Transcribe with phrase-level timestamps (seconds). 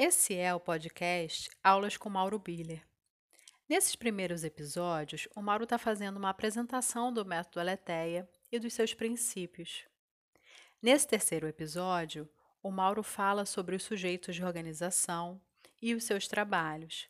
[0.00, 2.86] Esse é o podcast Aulas com Mauro Biller.
[3.68, 8.94] Nesses primeiros episódios, o Mauro está fazendo uma apresentação do método Aletheia e dos seus
[8.94, 9.84] princípios.
[10.80, 12.28] Nesse terceiro episódio,
[12.62, 15.42] o Mauro fala sobre os sujeitos de organização
[15.82, 17.08] e os seus trabalhos,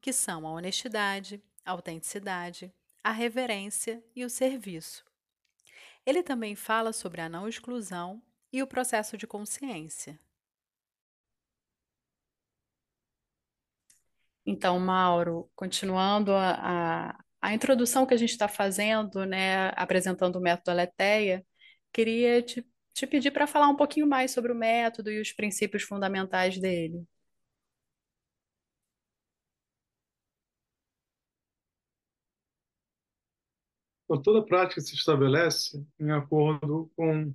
[0.00, 2.72] que são a honestidade, a autenticidade,
[3.04, 5.04] a reverência e o serviço.
[6.06, 10.18] Ele também fala sobre a não exclusão e o processo de consciência.
[14.50, 20.40] Então, Mauro, continuando a, a, a introdução que a gente está fazendo, né, apresentando o
[20.40, 21.46] método Aletheia,
[21.92, 25.84] queria te, te pedir para falar um pouquinho mais sobre o método e os princípios
[25.84, 27.04] fundamentais dele.
[34.04, 37.28] Então, toda prática se estabelece em acordo com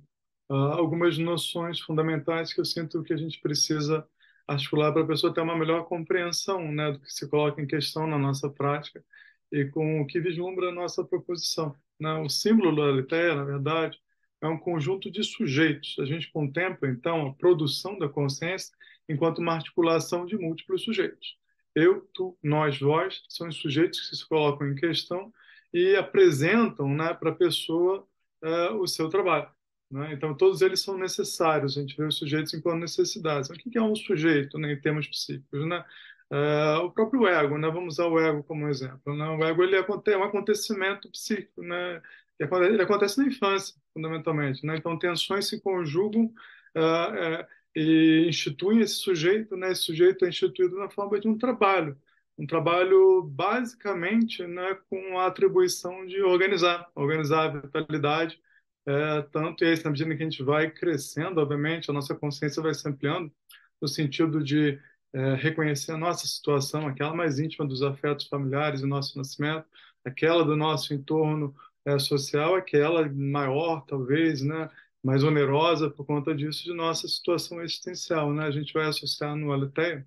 [0.50, 4.06] uh, algumas noções fundamentais que eu sinto que a gente precisa
[4.46, 8.06] articular para a pessoa ter uma melhor compreensão né, do que se coloca em questão
[8.06, 9.04] na nossa prática
[9.50, 11.74] e com o que vislumbra a nossa proposição.
[11.98, 12.12] Né?
[12.14, 13.98] O símbolo da Aletheia, na verdade,
[14.40, 15.96] é um conjunto de sujeitos.
[15.98, 18.74] A gente contempla, então, a produção da consciência
[19.08, 21.36] enquanto uma articulação de múltiplos sujeitos.
[21.74, 25.32] Eu, tu, nós, vós, são os sujeitos que se colocam em questão
[25.72, 28.06] e apresentam né, para a pessoa
[28.42, 29.48] uh, o seu trabalho.
[29.90, 30.12] Né?
[30.12, 33.48] Então, todos eles são necessários, a gente vê os sujeitos enquanto necessidades.
[33.50, 35.66] Então, o que é um sujeito né, em termos psíquicos?
[35.66, 35.84] Né?
[36.30, 37.68] Uh, o próprio ego, né?
[37.68, 39.16] vamos usar o ego como exemplo.
[39.16, 39.28] Né?
[39.28, 42.02] O ego ele é um acontecimento psíquico, né?
[42.38, 44.66] ele acontece na infância, fundamentalmente.
[44.66, 44.76] Né?
[44.76, 49.70] Então, tensões se conjugam uh, uh, e instituem esse sujeito, né?
[49.70, 51.96] esse sujeito é instituído na forma de um trabalho
[52.38, 58.38] um trabalho basicamente né, com a atribuição de organizar, organizar a vitalidade,
[58.86, 62.72] é, tanto esse, na medida que a gente vai crescendo, obviamente, a nossa consciência vai
[62.74, 63.32] se ampliando,
[63.80, 64.80] no sentido de
[65.12, 69.66] é, reconhecer a nossa situação, aquela mais íntima dos afetos familiares e nosso nascimento,
[70.04, 74.70] aquela do nosso entorno é, social, aquela maior, talvez, né,
[75.02, 78.32] mais onerosa por conta disso, de nossa situação existencial.
[78.32, 78.44] Né?
[78.44, 80.06] A gente vai associar no Aletheia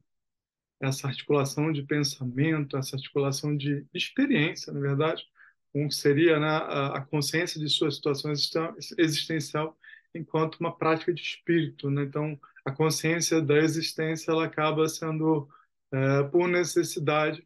[0.81, 5.25] essa articulação de pensamento, essa articulação de experiência, na verdade,
[5.74, 8.31] que seria né, a consciência de sua situação
[8.97, 9.78] existencial
[10.13, 11.90] enquanto uma prática de espírito.
[11.90, 12.03] Né?
[12.03, 15.47] Então, a consciência da existência ela acaba sendo,
[15.91, 17.46] é, por necessidade,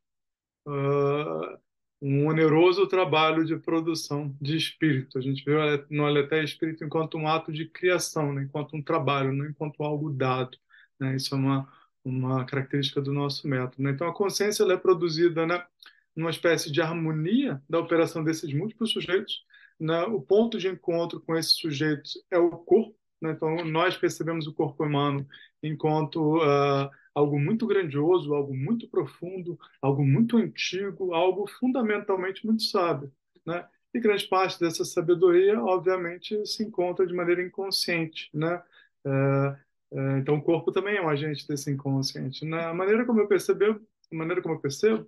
[0.68, 1.58] uh,
[2.02, 5.18] um oneroso trabalho de produção de espírito.
[5.18, 8.44] A gente vê no Aleté espírito enquanto um ato de criação, né?
[8.44, 10.58] enquanto um trabalho, não enquanto algo dado.
[11.00, 11.16] Né?
[11.16, 11.68] Isso é uma
[12.04, 13.82] uma característica do nosso método.
[13.82, 13.92] Né?
[13.92, 15.66] Então, a consciência ela é produzida né,
[16.16, 19.44] numa espécie de harmonia da operação desses múltiplos sujeitos.
[19.80, 20.04] Né?
[20.04, 22.96] O ponto de encontro com esses sujeitos é o corpo.
[23.22, 23.32] Né?
[23.32, 25.28] Então, nós percebemos o corpo humano
[25.62, 33.12] enquanto uh, algo muito grandioso, algo muito profundo, algo muito antigo, algo fundamentalmente muito sábio.
[33.46, 33.66] Né?
[33.94, 38.30] E grande parte dessa sabedoria, obviamente, se encontra de maneira inconsciente.
[38.34, 38.62] Né?
[39.06, 39.58] Uh,
[39.94, 42.44] é, então, o corpo também é um agente desse inconsciente.
[42.46, 43.80] Na maneira como eu percebo,
[44.12, 45.08] maneira como eu percebo,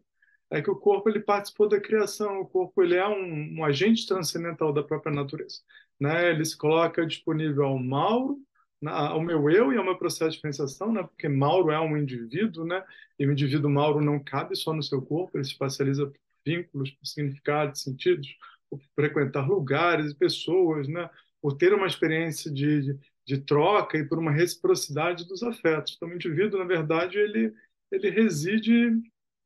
[0.52, 2.42] é que o corpo ele participou da criação.
[2.42, 5.62] O corpo ele é um, um agente transcendental da própria natureza.
[6.00, 6.32] Né?
[6.32, 8.40] Ele se coloca disponível ao Mauro,
[8.86, 11.02] ao meu eu e ao meu processo de diferenciação, né?
[11.02, 12.84] Porque Mauro é um indivíduo, né?
[13.18, 16.92] E o indivíduo Mauro não cabe só no seu corpo, ele se espacializa por vínculos,
[16.92, 18.28] por significados, sentidos,
[18.70, 21.10] por frequentar lugares e pessoas, né?
[21.42, 25.96] Por ter uma experiência de, de de troca e por uma reciprocidade dos afetos.
[25.96, 27.54] Então, o indivíduo, na verdade, ele,
[27.92, 28.92] ele reside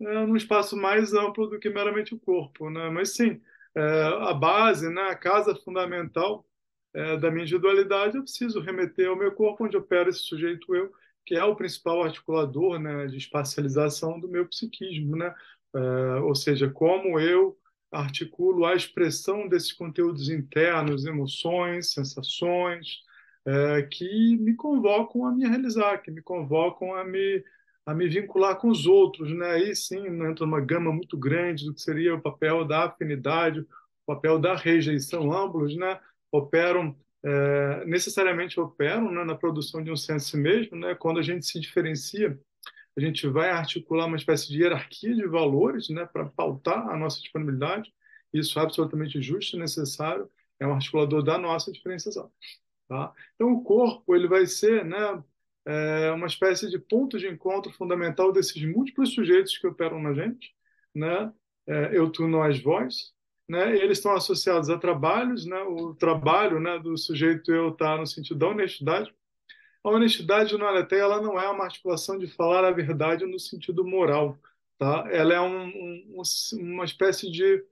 [0.02, 2.70] é, num espaço mais amplo do que meramente o corpo.
[2.70, 2.90] Né?
[2.90, 3.42] Mas, sim,
[3.76, 3.82] é,
[4.30, 6.46] a base, né, a casa fundamental
[6.94, 10.92] é, da minha individualidade, eu preciso remeter ao meu corpo, onde opera esse sujeito eu,
[11.26, 15.16] que é o principal articulador né, de espacialização do meu psiquismo.
[15.16, 15.34] Né?
[15.76, 15.80] É,
[16.22, 17.58] ou seja, como eu
[17.92, 23.00] articulo a expressão desses conteúdos internos, emoções, sensações,
[23.46, 27.44] é, que me convocam a me realizar, que me convocam a me,
[27.90, 29.36] a me vincular com os outros.
[29.36, 29.50] Né?
[29.50, 33.68] Aí sim entra uma gama muito grande do que seria o papel da afinidade, o
[34.06, 35.34] papel da rejeição.
[35.34, 36.00] Ambos né?
[36.32, 36.96] operam,
[37.26, 39.24] é, necessariamente operam né?
[39.24, 40.78] na produção de um senso mesmo.
[40.78, 40.94] Né?
[40.94, 42.40] Quando a gente se diferencia,
[42.96, 46.06] a gente vai articular uma espécie de hierarquia de valores né?
[46.06, 47.92] para pautar a nossa disponibilidade.
[48.32, 52.32] Isso é absolutamente justo e necessário, é um articulador da nossa diferenciação.
[52.88, 53.12] Tá?
[53.34, 55.24] Então, o corpo ele vai ser né,
[55.66, 60.54] é, uma espécie de ponto de encontro fundamental desses múltiplos sujeitos que operam na gente,
[60.94, 61.32] né?
[61.68, 63.14] É, eu, tu, nós, vós.
[63.48, 63.76] Né?
[63.78, 65.60] eles estão associados a trabalhos, né?
[65.64, 69.12] o trabalho né, do sujeito eu está no sentido da honestidade,
[69.84, 73.84] a honestidade no Aletheia ela não é uma articulação de falar a verdade no sentido
[73.84, 74.38] moral,
[74.78, 75.08] tá?
[75.10, 76.22] Ela é um, um,
[76.54, 77.64] uma espécie de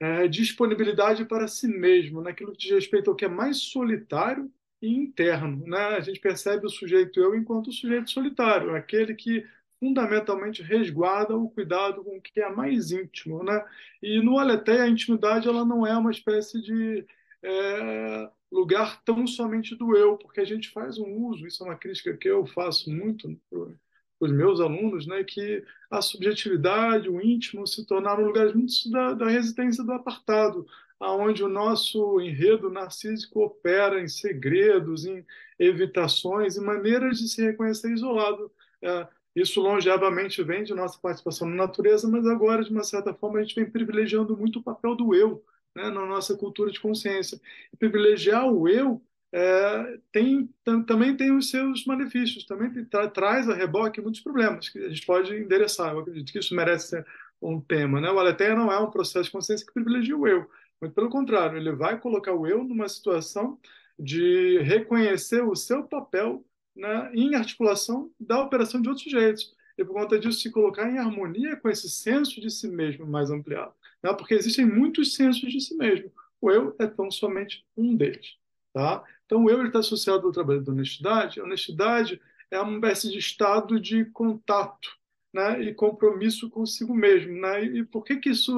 [0.00, 5.66] é, disponibilidade para si mesmo, naquilo que diz respeito ao que é mais solitário interno.
[5.66, 5.96] Né?
[5.96, 9.46] A gente percebe o sujeito eu enquanto sujeito solitário, aquele que
[9.80, 13.42] fundamentalmente resguarda o cuidado com o que é mais íntimo.
[13.42, 13.64] Né?
[14.02, 17.06] E no Aletheia, a intimidade ela não é uma espécie de
[17.42, 21.76] é, lugar tão somente do eu, porque a gente faz um uso, isso é uma
[21.76, 23.38] crítica que eu faço muito
[24.20, 29.28] os meus alunos, né, que a subjetividade, o íntimo se tornaram lugares muito da, da
[29.28, 30.66] residência do apartado,
[31.00, 35.24] aonde o nosso enredo narcísico opera em segredos, em
[35.58, 38.50] evitações, em maneiras de se reconhecer isolado.
[38.82, 43.38] É, isso longevamente vem de nossa participação na natureza, mas agora, de uma certa forma,
[43.38, 47.40] a gente vem privilegiando muito o papel do eu né, na nossa cultura de consciência.
[47.72, 49.00] E privilegiar o eu
[49.32, 50.48] é, tem,
[50.86, 55.06] também tem os seus malefícios, também tra, traz a reboque muitos problemas que a gente
[55.06, 55.92] pode endereçar.
[55.92, 57.06] Eu acredito que isso merece ser
[57.40, 58.00] um tema.
[58.00, 58.10] Né?
[58.10, 60.48] O Aletheia não é um processo de consciência que privilegia o eu,
[60.80, 63.58] muito pelo contrário, ele vai colocar o eu numa situação
[63.98, 66.44] de reconhecer o seu papel
[66.76, 69.52] né, em articulação da operação de outros sujeitos.
[69.76, 73.30] E por conta disso, se colocar em harmonia com esse senso de si mesmo mais
[73.30, 73.72] ampliado.
[74.02, 74.12] Né?
[74.12, 76.12] Porque existem muitos sensos de si mesmo.
[76.40, 78.36] O eu é tão somente um deles.
[78.72, 79.04] Tá?
[79.26, 81.40] Então, o eu está associado ao trabalho da honestidade.
[81.40, 82.20] A honestidade
[82.50, 84.96] é uma espécie de estado de contato
[85.32, 87.32] né, e compromisso consigo mesmo.
[87.40, 87.64] Né?
[87.64, 88.56] E por que, que isso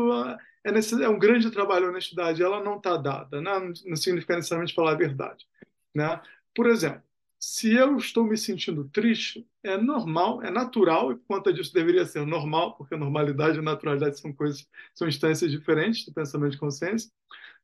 [0.65, 2.43] é, é um grande trabalho, a honestidade?
[2.43, 3.73] Ela não está dada, né?
[3.87, 5.47] não significa necessariamente falar a verdade.
[5.95, 6.21] Né?
[6.55, 7.03] Por exemplo,
[7.39, 12.05] se eu estou me sentindo triste, é normal, é natural, e por conta disso deveria
[12.05, 17.11] ser normal, porque normalidade e naturalidade são coisas, são instâncias diferentes do pensamento de consciência.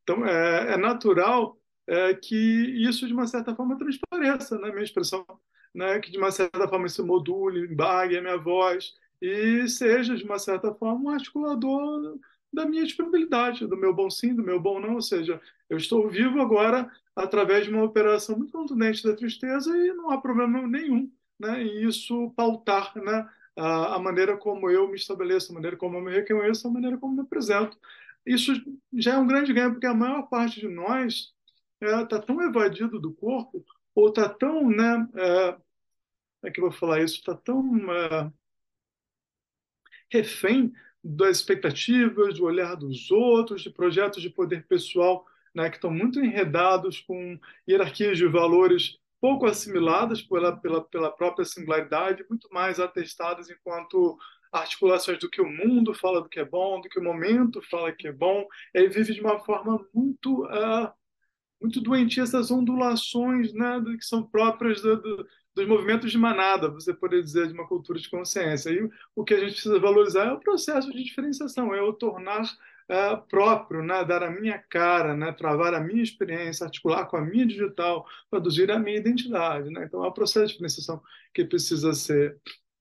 [0.02, 4.84] Então, é, é natural é, que isso, de uma certa forma, transpareça na né, minha
[4.84, 5.26] expressão,
[5.74, 10.24] né, que, de uma certa forma, isso module, embargue a minha voz e seja, de
[10.24, 12.18] uma certa forma, um articulador
[12.52, 16.08] da minha disponibilidade, do meu bom sim, do meu bom não, ou seja, eu estou
[16.08, 21.10] vivo agora através de uma operação muito contundente da tristeza e não há problema nenhum
[21.38, 25.96] né, em isso pautar né, a, a maneira como eu me estabeleço, a maneira como
[25.96, 27.78] eu me reconheço, a maneira como me apresento.
[28.24, 28.52] Isso
[28.92, 31.34] já é um grande ganho, porque a maior parte de nós
[31.80, 33.64] está é, tá tão evadido do corpo,
[33.94, 35.62] ou está tão, né, é, como
[36.44, 38.32] é que eu vou falar isso, está tão é,
[40.10, 40.72] refém
[41.06, 45.24] das expectativas, do olhar dos outros, de projetos de poder pessoal
[45.54, 47.38] né, que estão muito enredados com
[47.68, 54.18] hierarquias de valores pouco assimiladas pela, pela, pela própria singularidade, muito mais atestadas enquanto
[54.52, 57.92] articulações do que o mundo fala do que é bom, do que o momento fala
[57.92, 60.92] que é bom, e vive de uma forma muito uh,
[61.60, 65.26] muito doentia essas ondulações né, que são próprias do, do,
[65.56, 68.70] dos movimentos de manada, você poderia dizer, de uma cultura de consciência.
[68.70, 72.44] E o que a gente precisa valorizar é o processo de diferenciação, é o tornar
[72.88, 77.22] é, próprio, né, dar a minha cara, né, travar a minha experiência, articular com a
[77.22, 79.70] minha digital, produzir a minha identidade.
[79.70, 79.84] Né?
[79.84, 82.38] Então, é o processo de diferenciação que precisa ser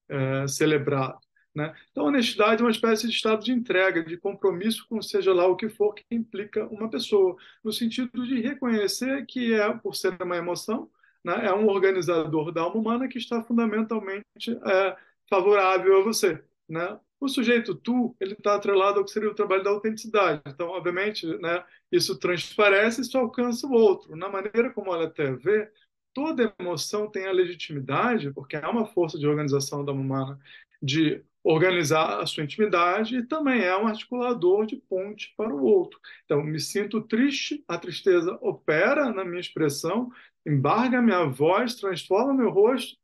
[0.10, 1.20] é, celebrado.
[1.56, 1.74] Né?
[1.92, 5.56] Então, honestidade é uma espécie de estado de entrega, de compromisso com seja lá o
[5.56, 10.36] que for que implica uma pessoa, no sentido de reconhecer que é, por ser uma
[10.36, 10.90] emoção,
[11.26, 14.96] né, é um organizador da alma humana que está fundamentalmente é,
[15.28, 16.40] favorável a você.
[16.70, 17.00] Né?
[17.20, 20.44] O sujeito tu, ele está atrelado ao que seria o trabalho da autenticidade.
[20.46, 24.16] Então, obviamente, né, isso transparece isso alcança o outro.
[24.16, 25.72] Na maneira como ela até vê,
[26.14, 30.40] toda emoção tem a legitimidade, porque é uma força de organização da alma humana,
[30.80, 36.00] de organizar a sua intimidade e também é um articulador de ponte para o outro.
[36.26, 40.12] Então, me sinto triste, a tristeza opera na minha expressão,
[40.46, 42.98] embarga minha voz, transforma meu rosto,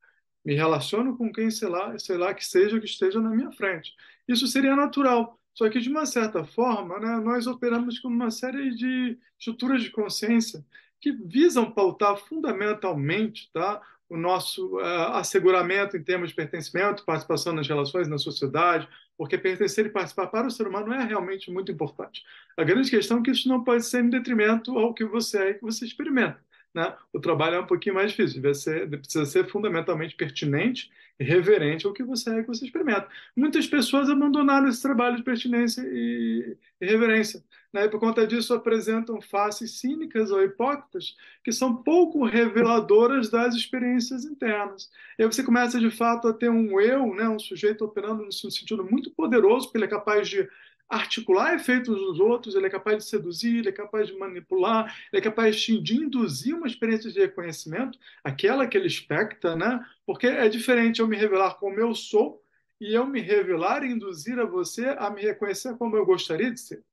[0.43, 3.93] me relaciono com quem sei lá, sei lá que seja que esteja na minha frente.
[4.27, 5.39] Isso seria natural.
[5.53, 9.91] Só que, de uma certa forma, né, nós operamos com uma série de estruturas de
[9.91, 10.65] consciência
[10.99, 17.65] que visam pautar fundamentalmente tá, o nosso uh, asseguramento em termos de pertencimento, participação nas
[17.65, 18.85] relações, na sociedade,
[19.17, 22.21] porque pertencer e participar para o ser humano é realmente muito importante.
[22.57, 25.49] A grande questão é que isso não pode ser em detrimento ao que você é
[25.51, 26.37] e que você experimenta.
[26.73, 26.95] Né?
[27.11, 31.93] O trabalho é um pouquinho mais difícil, ser, precisa ser fundamentalmente pertinente e reverente ao
[31.93, 33.07] que você é que você experimenta.
[33.35, 37.85] Muitas pessoas abandonaram esse trabalho de pertinência e, e reverência né?
[37.85, 44.25] e por conta disso apresentam faces cínicas ou hipócritas que são pouco reveladoras das experiências
[44.25, 44.89] internas.
[45.17, 47.27] E aí você começa de fato a ter um eu, né?
[47.29, 50.47] um sujeito operando no sentido muito poderoso, porque ele é capaz de
[50.91, 55.21] articular efeitos dos outros, ele é capaz de seduzir, ele é capaz de manipular, ele
[55.21, 59.83] é capaz de induzir uma experiência de reconhecimento, aquela que ele expecta, né?
[60.05, 62.43] Porque é diferente eu me revelar como eu sou
[62.79, 66.59] e eu me revelar e induzir a você a me reconhecer como eu gostaria de
[66.59, 66.83] ser.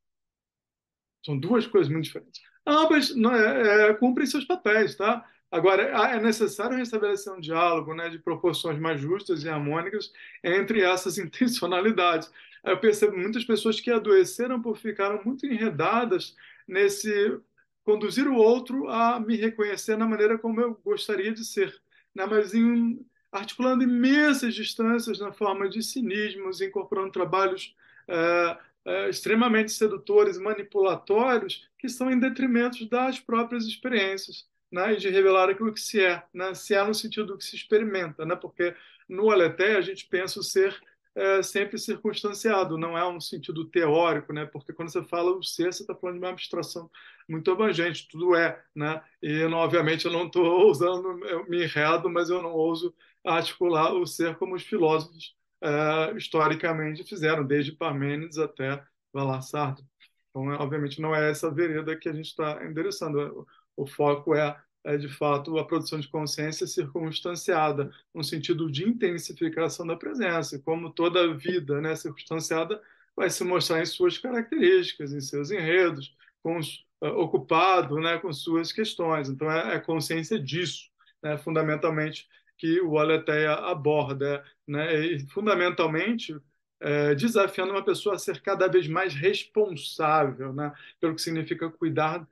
[1.25, 2.41] São duas coisas muito diferentes.
[2.67, 5.27] Ambas é, é, cumprem seus papéis, tá?
[5.51, 10.13] Agora, é necessário restabelecer um diálogo né, de proporções mais justas e harmônicas
[10.45, 12.31] entre essas intencionalidades.
[12.65, 16.37] Eu percebo muitas pessoas que adoeceram por ficaram muito enredadas
[16.67, 17.39] nesse
[17.85, 21.75] conduzir o outro a me reconhecer na maneira como eu gostaria de ser,
[22.15, 22.27] né?
[22.27, 23.01] mas em,
[23.33, 27.75] articulando imensas distâncias na forma de cinismos, incorporando trabalhos
[28.07, 35.09] é, é, extremamente sedutores manipulatórios que estão em detrimento das próprias experiências né, e de
[35.09, 38.37] revelar aquilo que se é, né, se é no sentido do que se experimenta, né,
[38.37, 38.75] porque
[39.09, 40.79] no Aleté a gente pensa o ser
[41.19, 45.73] é, sempre circunstanciado, não é um sentido teórico, né, porque quando você fala o ser,
[45.73, 46.91] você está falando de uma abstração
[47.29, 52.09] muito abrangente, tudo é, né, e não, obviamente eu não estou usando, eu me enredo,
[52.09, 52.95] mas eu não ouso
[53.25, 58.83] articular o ser como os filósofos é, historicamente fizeram, desde Parmênides até
[59.13, 59.85] Valar Sartre.
[60.31, 63.47] Então, obviamente, não é essa vereda que a gente está endereçando.
[63.77, 69.87] O foco é, é, de fato, a produção de consciência circunstanciada, no sentido de intensificação
[69.87, 70.59] da presença.
[70.61, 72.81] Como toda vida né, circunstanciada
[73.17, 78.73] vai se mostrar em suas características, em seus enredos, com, uh, ocupado né, com suas
[78.73, 79.29] questões.
[79.29, 80.89] Então, é, é consciência disso,
[81.23, 84.45] né, fundamentalmente, que o Aletheia aborda.
[84.67, 86.37] Né, e, fundamentalmente,
[86.81, 92.27] é, desafiando uma pessoa a ser cada vez mais responsável né, pelo que significa cuidar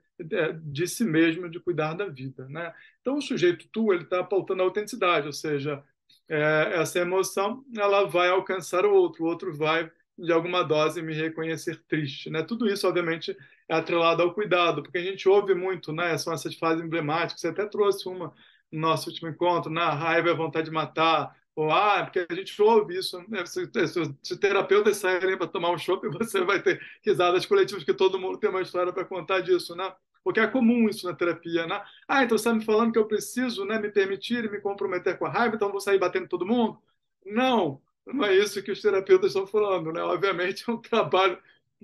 [0.63, 2.47] de si mesmo, de cuidar da vida.
[2.49, 2.73] Né?
[3.01, 5.83] Então, o sujeito tu ele está pautando a autenticidade, ou seja,
[6.29, 11.13] é, essa emoção ela vai alcançar o outro, o outro vai de alguma dose me
[11.13, 12.41] reconhecer triste, né?
[12.41, 13.37] Tudo isso, obviamente,
[13.69, 16.17] é atrelado ao cuidado, porque a gente ouve muito, né?
[16.17, 17.41] São essas fases emblemáticas.
[17.41, 18.33] Você até trouxe uma
[18.71, 20.01] no nosso último encontro, na né?
[20.01, 23.23] raiva a vontade de matar, ou ah, porque a gente ouve isso.
[23.27, 23.45] Né?
[23.45, 28.19] Se, se, se terapeutas para tomar um chopp, você vai ter risadas coletivas, que todo
[28.19, 29.93] mundo tem uma história para contar disso, né?
[30.27, 31.81] Porque é comum isso na terapia, né?
[32.05, 35.17] Ah, então você está me falando que eu preciso né, me permitir e me comprometer
[35.17, 36.77] com a raiva, então vou sair batendo todo mundo?
[37.25, 40.01] Não, não é isso que os terapeutas estão falando, né?
[40.01, 41.37] Obviamente é um trabalho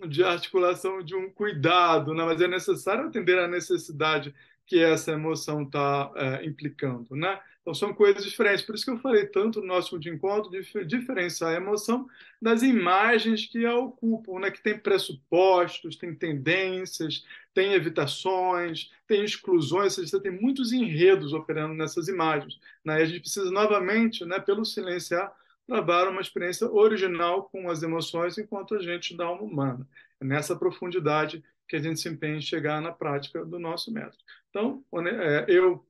[0.10, 2.26] de articulação de um cuidado, né?
[2.26, 4.36] mas é necessário atender à necessidade
[4.66, 7.40] que essa emoção está é, implicando, né?
[7.64, 8.66] Então são coisas diferentes.
[8.66, 12.06] Por isso que eu falei tanto no nosso último encontro de diferenciar a emoção
[12.42, 14.52] das imagens que a ocupam, né?
[14.52, 22.08] Que tem pressupostos, tem tendências, tem evitações, tem exclusões, você tem muitos enredos operando nessas
[22.08, 22.60] imagens.
[22.84, 23.00] Né?
[23.00, 25.34] E a gente precisa novamente, né, pelo silenciar,
[25.68, 29.88] trabalhar uma experiência original com as emoções enquanto a gente dá uma humana.
[30.20, 34.18] É nessa profundidade que a gente se empenha em chegar na prática do nosso método.
[34.50, 35.86] Então, é, eu,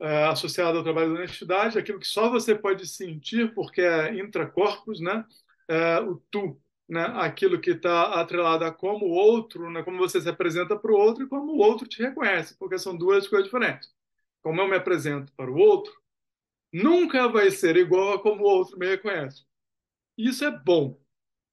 [0.00, 5.00] é, associado ao trabalho da honestidade, aquilo que só você pode sentir, porque é intracorpus,
[5.00, 5.24] né?
[5.68, 6.60] É, o tu,
[6.90, 10.90] né, aquilo que está atrelado a como o outro, né, como você se apresenta para
[10.90, 13.88] o outro e como o outro te reconhece, porque são duas coisas diferentes.
[14.42, 15.92] Como eu me apresento para o outro,
[16.72, 19.44] nunca vai ser igual a como o outro me reconhece.
[20.18, 21.00] Isso é bom.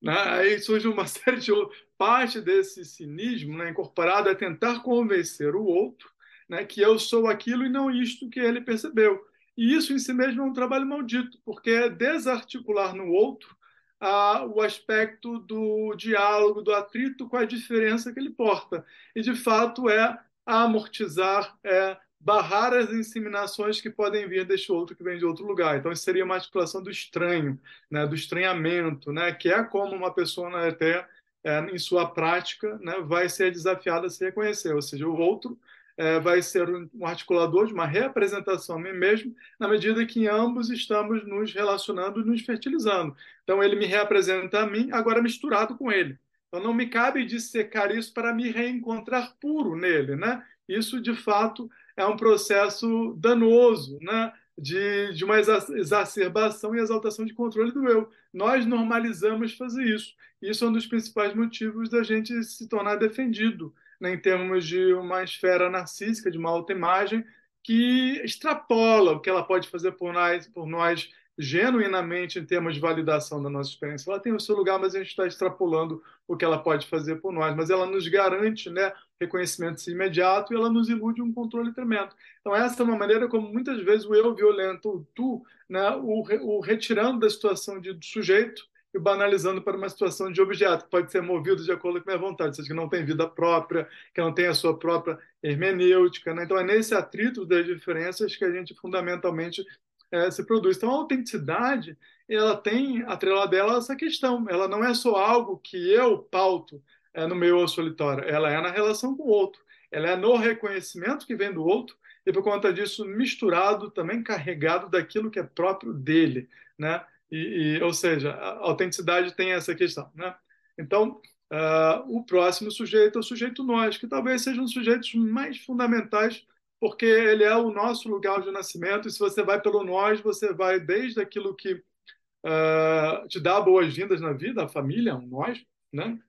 [0.01, 0.13] Né?
[0.17, 1.51] Aí surge uma série de
[1.97, 6.09] parte desse cinismo né, incorporado é tentar convencer o outro
[6.49, 9.23] né, que eu sou aquilo e não isto que ele percebeu.
[9.55, 13.56] E isso em si mesmo é um trabalho maldito, porque é desarticular no outro
[13.99, 18.85] o aspecto do diálogo, do atrito com a diferença que ele porta.
[19.15, 25.03] E, de fato, é amortizar, é barrar as inseminações que podem vir deste outro que
[25.03, 25.77] vem de outro lugar.
[25.77, 30.13] Então, isso seria uma articulação do estranho, né, do estranhamento, né, que é como uma
[30.13, 31.07] pessoa até
[31.43, 35.57] é, em sua prática né, vai ser desafiada a se reconhecer, ou seja, o outro
[35.97, 40.69] é, vai ser um articulador de uma representação a mim mesmo, na medida que ambos
[40.69, 43.15] estamos nos relacionando nos fertilizando.
[43.43, 46.17] Então, ele me representa a mim, agora misturado com ele.
[46.47, 50.15] Então, não me cabe dissecar isso para me reencontrar puro nele.
[50.15, 50.43] Né?
[50.67, 54.31] Isso, de fato, é um processo danoso, né?
[54.57, 58.09] de, de uma exacerbação e exaltação de controle do eu.
[58.33, 60.13] Nós normalizamos fazer isso.
[60.41, 64.93] Isso é um dos principais motivos da gente se tornar defendido né, em termos de
[64.93, 67.25] uma esfera narcísica, de uma autoimagem,
[67.63, 72.79] que extrapola o que ela pode fazer por nós, por nós genuinamente em termos de
[72.79, 74.09] validação da nossa experiência.
[74.09, 77.17] Ela tem o seu lugar, mas a gente está extrapolando o que ela pode fazer
[77.17, 77.55] por nós.
[77.55, 82.09] Mas ela nos garante né, reconhecimento imediato e ela nos ilude um controle tremendo.
[82.39, 86.23] Então, essa é uma maneira como muitas vezes o eu violento, o tu, né, o,
[86.41, 88.63] o retirando da situação de sujeito
[88.93, 92.15] e banalizando para uma situação de objeto, que pode ser movido de acordo com a
[92.15, 95.19] minha vontade, ou seja, que não tem vida própria, que não tem a sua própria
[95.43, 96.33] hermenêutica.
[96.33, 96.43] Né?
[96.43, 99.65] Então, é nesse atrito das diferenças que a gente fundamentalmente
[100.11, 100.77] é, se produz.
[100.77, 101.97] Então, a autenticidade,
[102.29, 104.45] ela tem atrelada dela essa questão.
[104.49, 106.81] Ela não é só algo que eu pauto
[107.13, 109.61] é, no meu solitário, ela é na relação com o outro.
[109.91, 114.89] Ela é no reconhecimento que vem do outro e, por conta disso, misturado, também carregado
[114.89, 116.49] daquilo que é próprio dele.
[116.77, 117.01] Né?
[117.31, 120.09] E, e, ou seja, a autenticidade tem essa questão.
[120.15, 120.33] Né?
[120.79, 125.57] Então, uh, o próximo sujeito é o sujeito nós, que talvez sejam os sujeitos mais
[125.57, 126.45] fundamentais
[126.79, 129.07] porque ele é o nosso lugar de nascimento.
[129.07, 134.21] E se você vai pelo nós, você vai desde aquilo que uh, te dá boas-vindas
[134.21, 136.19] na vida, a família, um nós, né?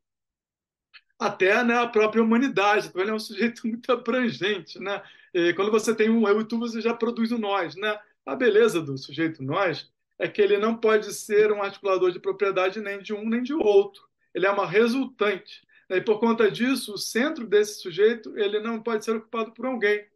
[1.19, 2.89] até né, a própria humanidade.
[2.89, 4.79] Então, ele é um sujeito muito abrangente.
[4.79, 5.03] Né?
[5.35, 7.77] E quando você tem um eu e tu, você já produz um nós.
[7.77, 7.99] Né?
[8.25, 12.81] A beleza do sujeito nós é que ele não pode ser um articulador de propriedade
[12.81, 14.03] nem de um nem de outro.
[14.35, 15.67] Ele é uma resultante.
[15.89, 20.07] E por conta disso, o centro desse sujeito ele não pode ser ocupado por alguém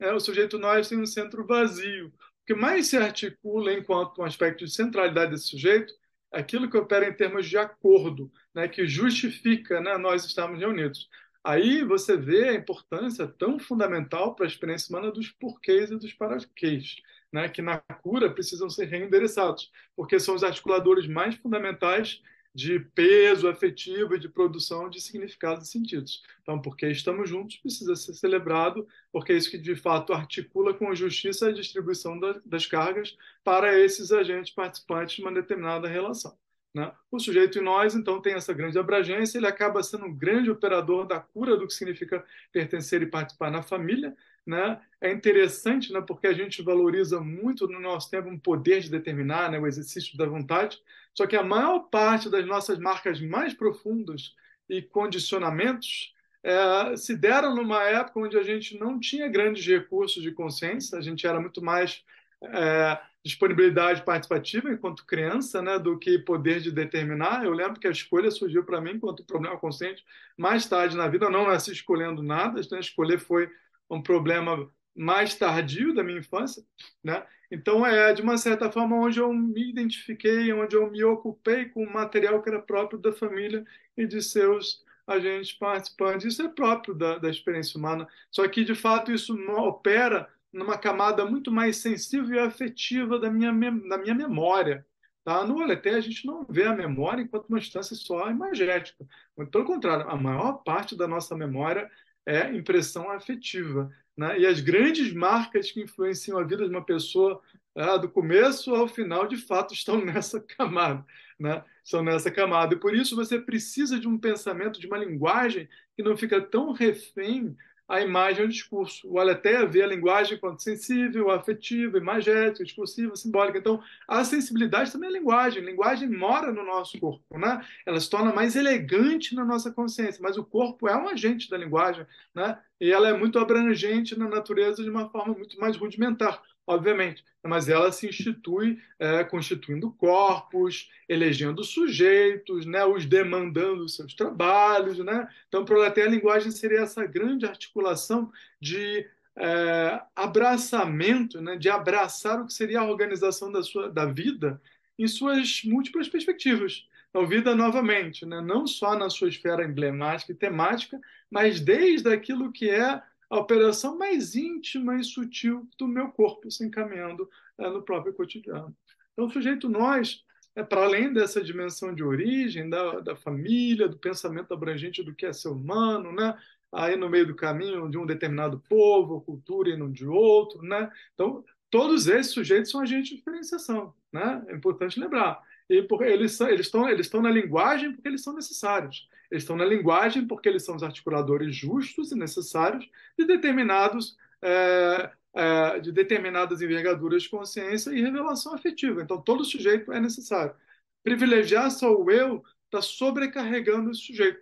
[0.00, 2.08] é, o sujeito nós tem um centro vazio.
[2.08, 2.12] O
[2.46, 5.92] que mais se articula enquanto um aspecto de centralidade desse sujeito
[6.32, 11.08] é aquilo que opera em termos de acordo, né, que justifica né, nós estarmos reunidos.
[11.44, 16.12] Aí você vê a importância tão fundamental para a experiência humana dos porquês e dos
[16.14, 16.96] paraquês,
[17.32, 22.20] né, que na cura precisam ser reendereçados, porque são os articuladores mais fundamentais
[22.54, 26.22] de peso afetivo e de produção de significados e sentidos.
[26.42, 30.88] Então, porque estamos juntos, precisa ser celebrado, porque é isso que de fato articula com
[30.88, 36.36] a justiça a distribuição das cargas para esses agentes participantes de uma determinada relação.
[36.74, 36.90] Né?
[37.10, 41.06] O sujeito em nós, então, tem essa grande abrangência, ele acaba sendo um grande operador
[41.06, 44.16] da cura do que significa pertencer e participar na família.
[44.46, 44.80] Né?
[45.00, 49.50] É interessante, né, porque a gente valoriza muito no nosso tempo um poder de determinar,
[49.50, 50.80] né, o exercício da vontade,
[51.14, 54.34] só que a maior parte das nossas marcas mais profundas
[54.68, 60.32] e condicionamentos é, se deram numa época onde a gente não tinha grandes recursos de
[60.32, 62.02] consciência, a gente era muito mais
[62.42, 67.44] é, disponibilidade participativa enquanto criança, né, do que poder de determinar.
[67.44, 70.04] Eu lembro que a escolha surgiu para mim enquanto problema consciente
[70.36, 71.28] mais tarde na vida.
[71.28, 72.80] Não nasci escolhendo nada, né?
[72.80, 73.50] escolher foi
[73.90, 76.62] um problema mais tardio da minha infância,
[77.02, 77.24] né?
[77.50, 81.82] Então é de uma certa forma onde eu me identifiquei, onde eu me ocupei com
[81.82, 83.64] o material que era próprio da família
[83.96, 86.26] e de seus agentes participantes.
[86.26, 88.06] Isso é próprio da, da experiência humana.
[88.30, 93.52] Só que de fato isso opera numa camada muito mais sensível e afetiva da minha,
[93.88, 94.84] da minha memória.
[95.24, 95.44] Tá?
[95.44, 99.06] No Oleté, a gente não vê a memória enquanto uma instância só imagética.
[99.50, 101.90] Pelo contrário, a maior parte da nossa memória
[102.26, 103.90] é impressão afetiva.
[104.16, 104.40] Né?
[104.40, 107.40] E as grandes marcas que influenciam a vida de uma pessoa
[107.74, 111.04] ah, do começo ao final, de fato, estão nessa camada.
[111.38, 111.62] Né?
[111.84, 112.74] Estão nessa camada.
[112.74, 116.72] E por isso você precisa de um pensamento, de uma linguagem que não fica tão
[116.72, 117.56] refém
[117.90, 119.10] a imagem e o discurso.
[119.10, 123.58] O Aletheia vê a linguagem enquanto sensível, afetiva, imagética, discursiva, simbólica.
[123.58, 125.60] Então, a sensibilidade também é linguagem.
[125.60, 127.60] A linguagem mora no nosso corpo, né?
[127.84, 131.58] Ela se torna mais elegante na nossa consciência, mas o corpo é um agente da
[131.58, 132.56] linguagem, né?
[132.80, 137.68] E ela é muito abrangente na natureza de uma forma muito mais rudimentar obviamente, mas
[137.68, 144.98] ela se institui é, constituindo corpos, elegendo sujeitos, né, os demandando seus trabalhos.
[144.98, 145.28] Né?
[145.48, 148.30] Então, proletária a linguagem seria essa grande articulação
[148.60, 149.06] de
[149.36, 154.60] é, abraçamento, né, de abraçar o que seria a organização da, sua, da vida
[154.98, 156.86] em suas múltiplas perspectivas.
[157.08, 162.52] Então, vida novamente, né, não só na sua esfera emblemática e temática, mas desde aquilo
[162.52, 167.82] que é a operação mais íntima e sutil do meu corpo se encaminhando é, no
[167.82, 168.76] próprio cotidiano.
[169.12, 170.24] Então, o sujeito nós,
[170.56, 175.24] é, para além dessa dimensão de origem, da, da família, do pensamento abrangente do que
[175.24, 176.36] é ser humano, né?
[176.72, 180.60] aí no meio do caminho de um determinado povo, cultura e não de outro.
[180.62, 180.90] Né?
[181.14, 183.94] Então, todos esses sujeitos são agentes de diferenciação.
[184.12, 184.44] Né?
[184.48, 185.40] É importante lembrar.
[185.68, 189.08] E por, eles, eles, estão, eles estão na linguagem porque eles são necessários.
[189.30, 192.88] Eles estão na linguagem porque eles são os articuladores justos e necessários
[193.18, 199.02] de determinados é, é, de determinadas envergaduras de consciência e revelação afetiva.
[199.02, 200.54] Então, todo sujeito é necessário.
[201.02, 204.40] Privilegiar só o eu está sobrecarregando esse sujeito.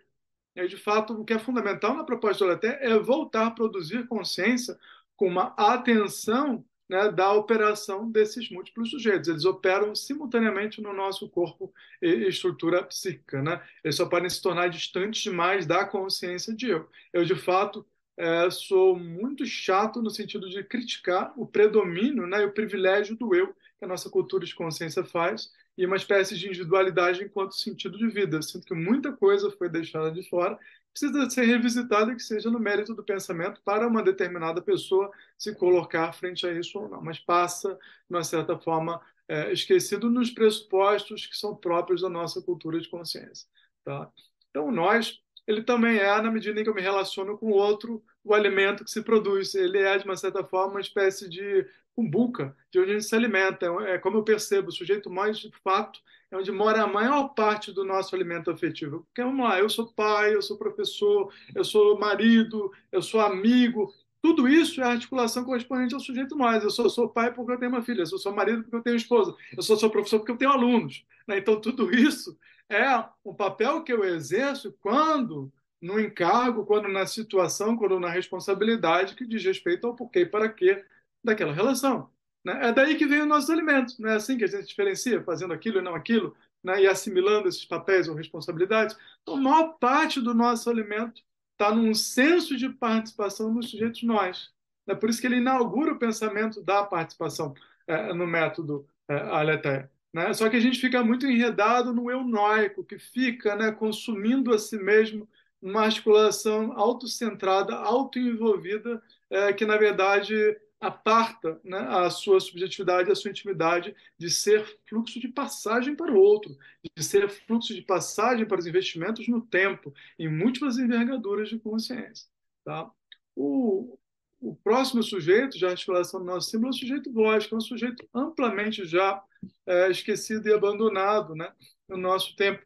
[0.57, 4.07] E, de fato, o que é fundamental na proposta do Laté é voltar a produzir
[4.07, 4.79] consciência
[5.17, 9.29] com uma atenção né, da operação desses múltiplos sujeitos.
[9.29, 13.43] Eles operam simultaneamente no nosso corpo e estrutura psíquica.
[13.43, 13.63] Né?
[13.85, 16.89] Eles só podem se tornar distantes demais da consciência de eu.
[17.13, 22.47] Eu, de fato, é, sou muito chato no sentido de criticar o predomínio né, e
[22.47, 26.49] o privilégio do eu que a nossa cultura de consciência faz e uma espécie de
[26.49, 28.43] individualidade enquanto sentido de vida.
[28.43, 30.59] Sinto que muita coisa foi deixada de fora,
[30.93, 36.13] precisa ser revisitada que seja no mérito do pensamento para uma determinada pessoa se colocar
[36.13, 37.75] frente a isso ou não, mas passa,
[38.11, 42.89] de uma certa forma, é, esquecido nos pressupostos que são próprios da nossa cultura de
[42.89, 43.47] consciência.
[43.85, 44.11] Tá?
[44.51, 48.03] Então, nós, ele também é, na medida em que eu me relaciono com o outro,
[48.25, 49.55] o alimento que se produz.
[49.55, 51.65] Ele é, de uma certa forma, uma espécie de
[51.99, 53.67] cumbuca, de onde a gente se alimenta.
[53.89, 57.73] É como eu percebo, o sujeito mais de fato é onde mora a maior parte
[57.73, 59.05] do nosso alimento afetivo.
[59.09, 63.93] Porque vamos lá, eu sou pai, eu sou professor, eu sou marido, eu sou amigo.
[64.23, 66.63] Tudo isso é articulação correspondente ao sujeito mais.
[66.63, 68.83] Eu sou, sou pai porque eu tenho uma filha, eu sou, sou marido porque eu
[68.83, 71.05] tenho esposa, eu sou, sou professor porque eu tenho alunos.
[71.27, 71.39] Né?
[71.39, 77.77] Então, tudo isso é um papel que eu exerço quando no encargo, quando na situação,
[77.77, 80.85] quando na responsabilidade que diz respeito ao porquê e para quê
[81.23, 82.11] daquela relação.
[82.45, 82.69] Né?
[82.69, 83.99] É daí que vem os nossos alimentos.
[83.99, 86.83] Não é assim que a gente diferencia, fazendo aquilo e não aquilo, né?
[86.83, 88.97] e assimilando esses papéis ou responsabilidades.
[89.23, 94.53] Então, a maior parte do nosso alimento está num senso de participação dos sujeitos nós.
[94.87, 97.55] É por isso que ele inaugura o pensamento da participação
[97.87, 99.91] é, no método é, Aletheia.
[100.13, 100.33] Né?
[100.33, 104.59] Só que a gente fica muito enredado no eu noico, que fica né, consumindo a
[104.59, 105.29] si mesmo
[105.61, 113.31] uma articulação autocentrada, autoenvolvida, é, que, na verdade, aparta né, a sua subjetividade, a sua
[113.31, 116.57] intimidade de ser fluxo de passagem para o outro,
[116.97, 122.29] de ser fluxo de passagem para os investimentos no tempo, em múltiplas envergaduras de consciência.
[122.65, 122.89] Tá?
[123.35, 123.99] O,
[124.41, 128.09] o próximo sujeito de articulação do nosso símbolo é o sujeito que é um sujeito
[128.15, 129.23] amplamente já
[129.67, 131.53] é, esquecido e abandonado né,
[131.89, 132.63] no nosso tempo,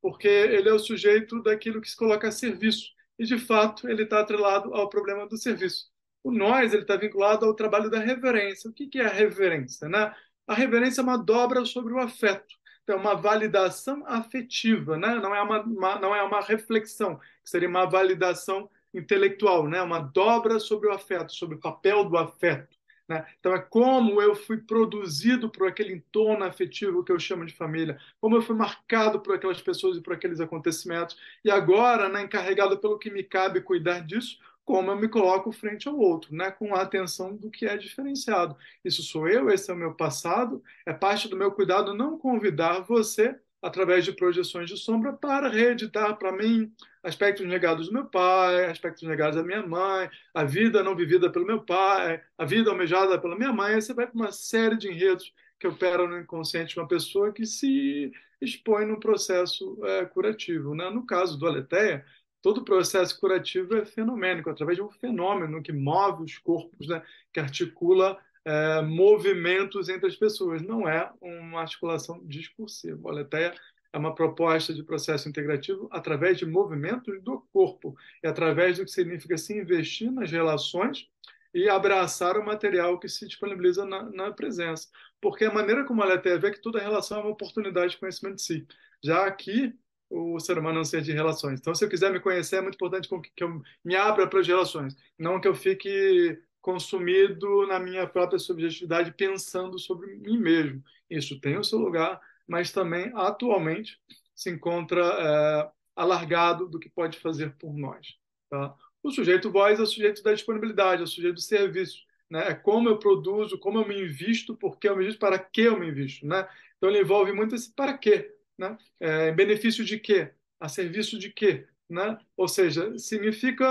[0.00, 4.04] porque ele é o sujeito daquilo que se coloca a serviço, e de fato ele
[4.04, 5.90] está atrelado ao problema do serviço.
[6.22, 8.70] O nós ele está vinculado ao trabalho da reverência.
[8.70, 9.88] O que, que é a reverência?
[9.88, 10.14] Né?
[10.46, 12.54] A reverência é uma dobra sobre o afeto.
[12.82, 15.14] Então, é uma validação afetiva, né?
[15.16, 19.80] não, é uma, uma, não é uma reflexão, que seria uma validação intelectual, né?
[19.80, 22.76] uma dobra sobre o afeto, sobre o papel do afeto.
[23.10, 23.26] Né?
[23.38, 27.98] Então, é como eu fui produzido por aquele entorno afetivo que eu chamo de família,
[28.20, 32.78] como eu fui marcado por aquelas pessoas e por aqueles acontecimentos, e agora, né, encarregado
[32.78, 34.38] pelo que me cabe cuidar disso,
[34.70, 38.56] como eu me coloco frente ao outro, né, com a atenção do que é diferenciado.
[38.84, 42.78] Isso sou eu, esse é o meu passado, é parte do meu cuidado não convidar
[42.78, 48.66] você, através de projeções de sombra, para reeditar para mim aspectos negados do meu pai,
[48.66, 53.18] aspectos negados da minha mãe, a vida não vivida pelo meu pai, a vida almejada
[53.18, 53.74] pela minha mãe.
[53.74, 57.32] Aí você vai para uma série de enredos que operam no inconsciente de uma pessoa
[57.32, 60.76] que se expõe num processo é, curativo.
[60.76, 60.88] Né?
[60.90, 62.04] No caso do Aletheia,
[62.42, 67.02] todo o processo curativo é fenomênico, através de um fenômeno que move os corpos, né,
[67.32, 70.62] que articula é, movimentos entre as pessoas.
[70.62, 73.08] Não é uma articulação discursiva.
[73.08, 73.54] A Aletheia
[73.92, 78.90] é uma proposta de processo integrativo através de movimentos do corpo e através do que
[78.90, 81.08] significa se investir nas relações
[81.52, 84.88] e abraçar o material que se disponibiliza na, na presença.
[85.20, 87.98] Porque a maneira como a Aletheia vê é que toda relação é uma oportunidade de
[87.98, 88.66] conhecimento de si.
[89.02, 89.74] Já aqui,
[90.10, 91.60] o ser humano é um ser de relações.
[91.60, 94.46] Então, se eu quiser me conhecer, é muito importante que eu me abra para as
[94.46, 100.82] relações, não que eu fique consumido na minha própria subjetividade pensando sobre mim mesmo.
[101.08, 103.98] Isso tem o seu lugar, mas também atualmente
[104.34, 108.18] se encontra é, alargado do que pode fazer por nós.
[108.50, 108.74] Tá?
[109.02, 111.98] O sujeito voz é o sujeito da disponibilidade, é o sujeito do serviço.
[112.28, 112.48] Né?
[112.48, 115.62] É como eu produzo, como eu me invisto, por que eu me invisto, para que
[115.62, 116.26] eu me invisto.
[116.26, 116.46] Né?
[116.76, 118.76] Então ele envolve muito esse para quê né?
[119.00, 120.30] É, em benefício de quê?
[120.60, 121.66] A serviço de quê?
[121.88, 122.18] Né?
[122.36, 123.66] Ou seja, significa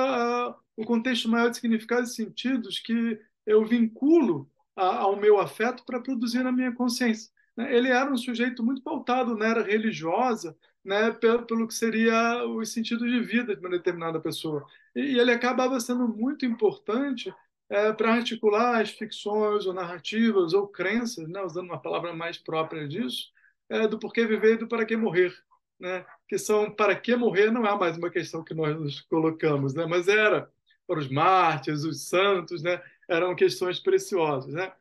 [0.50, 5.86] uh, o contexto maior de significados e sentidos que eu vinculo a, ao meu afeto
[5.86, 7.32] para produzir na minha consciência.
[7.56, 7.74] Né?
[7.74, 12.66] Ele era um sujeito muito pautado na era religiosa, né, pelo, pelo que seria o
[12.66, 14.66] sentido de vida de uma determinada pessoa.
[14.96, 17.34] E, e ele acabava sendo muito importante
[17.70, 22.88] é, para articular as ficções ou narrativas ou crenças, né, usando uma palavra mais própria
[22.88, 23.32] disso,
[23.70, 25.34] é, do porquê viver e do para que morrer.
[25.80, 26.06] Né?
[26.28, 29.86] Que são para que morrer não é mais uma questão que nós nos colocamos, né?
[29.86, 30.52] mas era
[30.86, 32.82] para os mártires, os santos, né?
[33.08, 34.54] eram questões preciosas.
[34.54, 34.72] Né?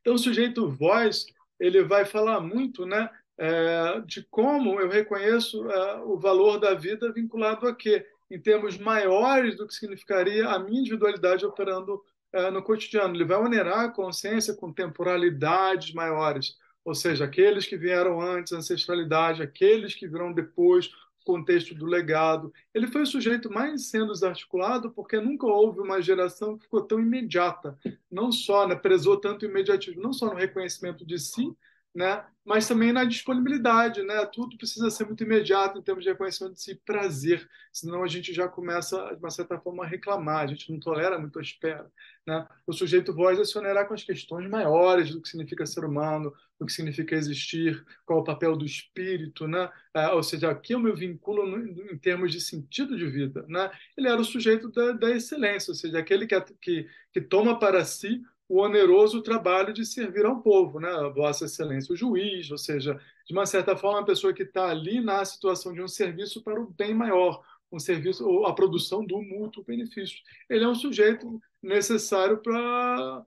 [0.00, 1.26] Então, o sujeito voz
[1.58, 7.12] ele vai falar muito né, é, de como eu reconheço é, o valor da vida
[7.12, 8.06] vinculado a quê?
[8.30, 13.14] Em termos maiores do que significaria a minha individualidade operando é, no cotidiano.
[13.14, 19.42] Ele vai onerar a consciência com temporalidades maiores ou seja, aqueles que vieram antes, ancestralidade,
[19.42, 20.90] aqueles que virão depois,
[21.24, 22.52] contexto do legado.
[22.72, 27.00] Ele foi o sujeito mais sendo desarticulado porque nunca houve uma geração que ficou tão
[27.00, 27.78] imediata,
[28.10, 31.56] não só, né, prezou tanto imediatismo, não só no reconhecimento de si,
[31.94, 32.24] né?
[32.44, 34.02] mas também na disponibilidade.
[34.02, 34.26] Né?
[34.26, 38.46] Tudo precisa ser muito imediato em termos de reconhecimento de prazer, senão a gente já
[38.46, 41.90] começa, de uma certa forma, a reclamar, a gente não tolera muito a espera.
[42.26, 42.46] Né?
[42.66, 46.66] O sujeito voz se onerar com as questões maiores do que significa ser humano, do
[46.66, 49.68] que significa existir, qual é o papel do espírito, né?
[49.92, 53.44] É, ou seja, aqui eu me vinculo no, em termos de sentido de vida.
[53.48, 53.70] Né?
[53.96, 57.84] Ele era o sujeito da, da excelência, ou seja, aquele que, que, que toma para
[57.84, 60.90] si o oneroso trabalho de servir ao povo, né?
[61.14, 65.00] Vossa Excelência, o juiz, ou seja, de uma certa forma, a pessoa que está ali
[65.00, 69.20] na situação de um serviço para o bem maior, um serviço ou a produção do
[69.22, 70.18] mútuo benefício.
[70.48, 73.24] Ele é um sujeito necessário para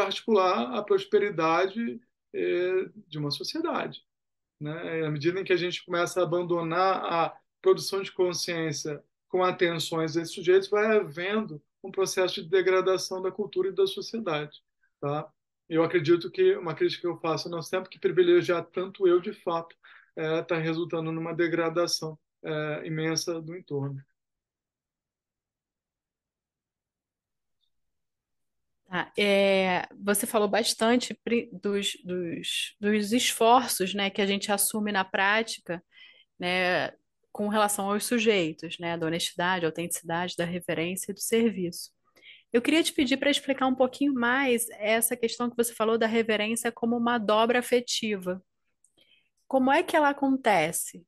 [0.00, 2.00] articular a prosperidade
[2.34, 4.04] eh, de uma sociedade.
[4.60, 5.06] Né?
[5.06, 10.14] À medida em que a gente começa a abandonar a produção de consciência com atenções
[10.14, 14.60] desses sujeitos, vai havendo um processo de degradação da cultura e da sociedade.
[15.00, 15.30] Tá?
[15.68, 19.20] Eu acredito que uma crítica que eu faço ao nosso tempo que privilegiar tanto eu,
[19.20, 19.74] de fato,
[20.16, 24.02] está é, tá resultando numa degradação é, imensa do entorno.
[28.92, 31.16] Ah, é, você falou bastante
[31.62, 35.80] dos, dos, dos esforços né, que a gente assume na prática
[36.36, 36.90] né,
[37.40, 41.90] com relação aos sujeitos, né, da honestidade, autenticidade, da reverência e do serviço.
[42.52, 46.06] Eu queria te pedir para explicar um pouquinho mais essa questão que você falou da
[46.06, 48.44] reverência como uma dobra afetiva.
[49.48, 51.02] Como é que ela acontece?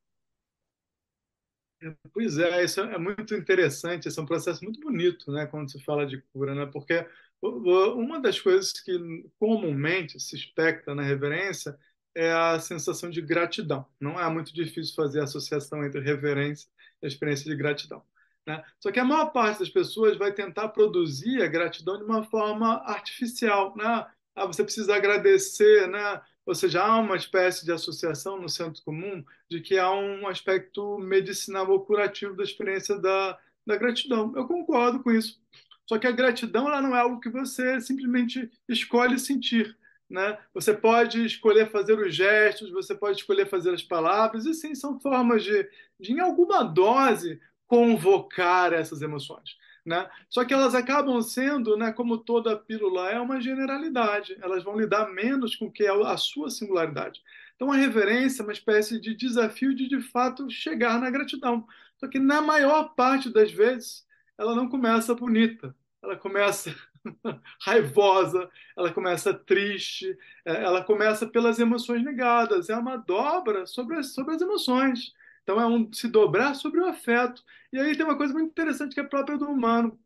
[2.14, 5.84] Pois é, isso é muito interessante, esse é um processo muito bonito, né, quando se
[5.84, 6.64] fala de cura, né?
[6.64, 7.06] Porque
[7.42, 8.98] uma das coisas que
[9.38, 11.78] comumente se expecta na reverência
[12.14, 13.86] é a sensação de gratidão.
[14.00, 16.68] Não é muito difícil fazer a associação entre reverência
[17.02, 18.02] e a experiência de gratidão.
[18.46, 18.62] Né?
[18.80, 22.82] Só que a maior parte das pessoas vai tentar produzir a gratidão de uma forma
[22.84, 23.74] artificial.
[23.76, 24.06] Né?
[24.34, 26.20] Ah, você precisa agradecer, né?
[26.44, 30.98] ou seja, há uma espécie de associação no senso comum de que há um aspecto
[30.98, 34.32] medicinal ou curativo da experiência da, da gratidão.
[34.36, 35.40] Eu concordo com isso.
[35.88, 39.76] Só que a gratidão ela não é algo que você simplesmente escolhe sentir.
[40.12, 40.38] Né?
[40.52, 45.00] Você pode escolher fazer os gestos, você pode escolher fazer as palavras, e sim, são
[45.00, 45.66] formas de,
[45.98, 49.56] de em alguma dose, convocar essas emoções.
[49.86, 50.06] Né?
[50.28, 54.36] Só que elas acabam sendo, né, como toda pílula é, uma generalidade.
[54.42, 57.22] Elas vão lidar menos com o que é a sua singularidade.
[57.56, 61.66] Então, a reverência é uma espécie de desafio de, de fato, chegar na gratidão.
[61.96, 65.74] Só que, na maior parte das vezes, ela não começa bonita.
[66.02, 66.74] Ela começa
[67.64, 74.12] raivosa, ela começa triste, é, ela começa pelas emoções negadas, é uma dobra sobre as,
[74.14, 75.12] sobre as emoções.
[75.42, 77.42] Então é um se dobrar sobre o afeto.
[77.72, 79.98] E aí tem uma coisa muito interessante que é própria do humano.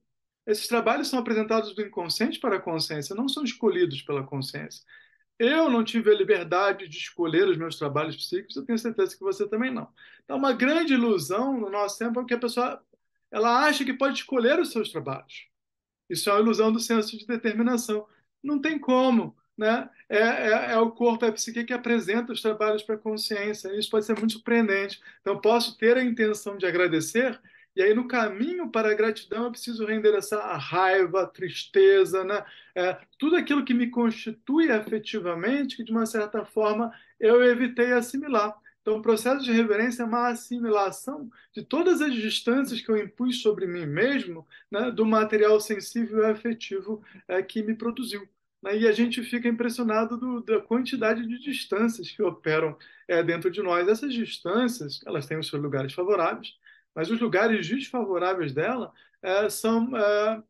[0.46, 4.84] Esses trabalhos são apresentados do inconsciente para a consciência, não são escolhidos pela consciência.
[5.38, 9.22] Eu não tive a liberdade de escolher os meus trabalhos psíquicos, eu tenho certeza que
[9.22, 9.88] você também não.
[10.24, 12.82] Então, uma grande ilusão no nosso tempo é que a pessoa
[13.30, 15.46] ela acha que pode escolher os seus trabalhos.
[16.08, 18.06] Isso é uma ilusão do senso de determinação.
[18.42, 19.36] Não tem como.
[19.56, 19.88] Né?
[20.08, 23.74] É, é, é, o corpo, é a psique que apresenta os trabalhos para a consciência.
[23.78, 25.00] Isso pode ser muito surpreendente.
[25.20, 27.40] Então, posso ter a intenção de agradecer,
[27.74, 32.42] e aí no caminho para a gratidão eu preciso reendereçar a raiva, a tristeza, né?
[32.74, 36.90] É, tudo aquilo que me constitui afetivamente, que de uma certa forma
[37.20, 38.56] eu evitei assimilar.
[38.86, 43.42] Então, o processo de reverência é uma assimilação de todas as distâncias que eu impus
[43.42, 48.28] sobre mim mesmo né, do material sensível e afetivo é, que me produziu.
[48.62, 48.78] Né?
[48.78, 53.60] E a gente fica impressionado do, da quantidade de distâncias que operam é, dentro de
[53.60, 53.88] nós.
[53.88, 56.54] Essas distâncias, elas têm os seus lugares favoráveis,
[56.94, 60.42] mas os lugares desfavoráveis dela é, são, é,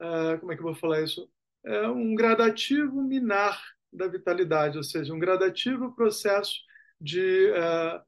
[0.00, 1.30] é, como é que eu vou falar isso?
[1.64, 6.66] É um gradativo minar da vitalidade, ou seja, um gradativo processo
[7.00, 8.02] de uh,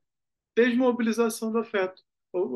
[0.57, 2.03] desmobilização do afeto.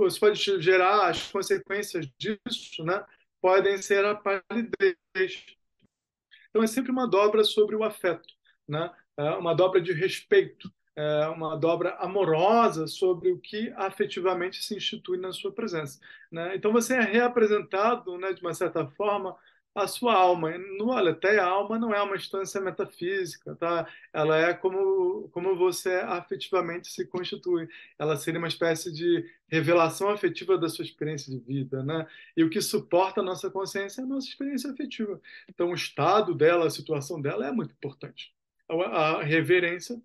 [0.06, 3.04] Isso pode gerar as consequências disso, né?
[3.40, 5.46] Podem ser a palidez.
[6.50, 8.28] Então é sempre uma dobra sobre o afeto,
[8.68, 8.92] né?
[9.16, 15.18] É uma dobra de respeito, é uma dobra amorosa sobre o que afetivamente se institui
[15.18, 15.98] na sua presença,
[16.30, 16.54] né?
[16.54, 19.36] Então você é reapresentado, né, de uma certa forma,
[19.74, 20.56] a sua alma.
[20.78, 23.88] No Aletheia, a alma não é uma instância metafísica, tá?
[24.12, 27.68] Ela é como, como você afetivamente se constitui.
[27.98, 32.06] Ela seria uma espécie de revelação afetiva da sua experiência de vida, né?
[32.36, 35.20] E o que suporta a nossa consciência é a nossa experiência afetiva.
[35.48, 38.34] Então, o estado dela, a situação dela é muito importante.
[38.68, 40.00] A, a reverência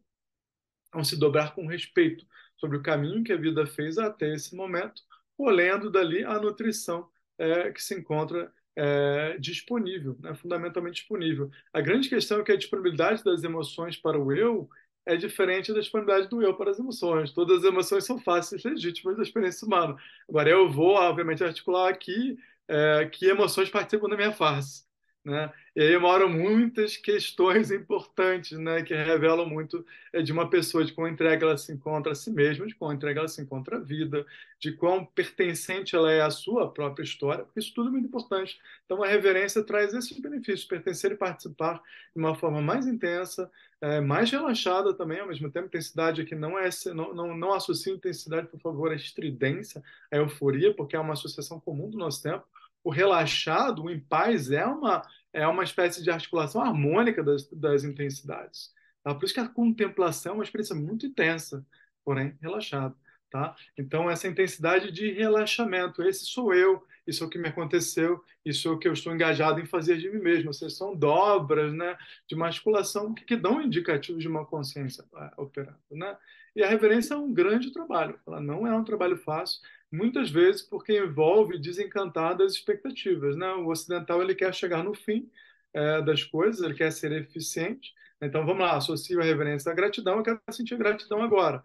[0.94, 2.26] é um se dobrar com respeito
[2.58, 5.04] sobre o caminho que a vida fez até esse momento,
[5.36, 10.36] colhendo dali a nutrição é, que se encontra é, disponível, né?
[10.36, 11.50] fundamentalmente disponível.
[11.74, 14.70] A grande questão é que a disponibilidade das emoções para o eu
[15.04, 17.32] é diferente da disponibilidade do eu para as emoções.
[17.32, 19.96] Todas as emoções são fáceis e legítimas da experiência humana.
[20.30, 22.38] Agora, eu vou, obviamente, articular aqui
[22.68, 24.87] é, que emoções participam da minha face.
[25.28, 25.52] Né?
[25.76, 30.94] E aí moram muitas questões importantes, né, que revelam muito é, de uma pessoa, de
[30.94, 33.80] quão entrega ela se encontra a si mesma, de quão entrega ela se encontra à
[33.82, 34.26] vida,
[34.58, 38.58] de quão pertencente ela é à sua própria história, porque isso tudo é muito importante.
[38.86, 41.84] Então, a reverência traz esses benefícios, pertencer e participar
[42.16, 45.68] de uma forma mais intensa, é, mais relaxada também, ao mesmo tempo.
[45.68, 50.74] Intensidade aqui não é, não, não, não associa intensidade, por favor, à estridência, à euforia,
[50.74, 52.46] porque é uma associação comum do nosso tempo
[52.88, 55.02] o relaxado, o em paz, é uma,
[55.38, 58.74] é uma espécie de articulação harmônica das, das intensidades.
[59.04, 59.14] Tá?
[59.14, 61.64] Por isso que a contemplação é uma experiência muito intensa,
[62.04, 62.96] porém relaxada.
[63.30, 63.56] Tá?
[63.78, 68.68] Então, essa intensidade de relaxamento, esse sou eu, isso é o que me aconteceu, isso
[68.68, 70.48] é o que eu estou engajado em fazer de mim mesmo.
[70.48, 71.96] Ou seja, são dobras né,
[72.28, 75.78] de uma articulação que, que dão indicativos de uma consciência uh, operando.
[75.92, 76.18] Né?
[76.56, 80.62] E a reverência é um grande trabalho, ela não é um trabalho fácil, muitas vezes
[80.62, 83.36] porque envolve desencantar das expectativas.
[83.36, 83.48] Né?
[83.54, 85.30] O ocidental ele quer chegar no fim
[85.74, 87.94] é, das coisas, ele quer ser eficiente.
[88.22, 91.64] Então vamos lá, associo a reverência à gratidão, eu quero sentir gratidão agora.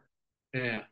[0.54, 0.86] É,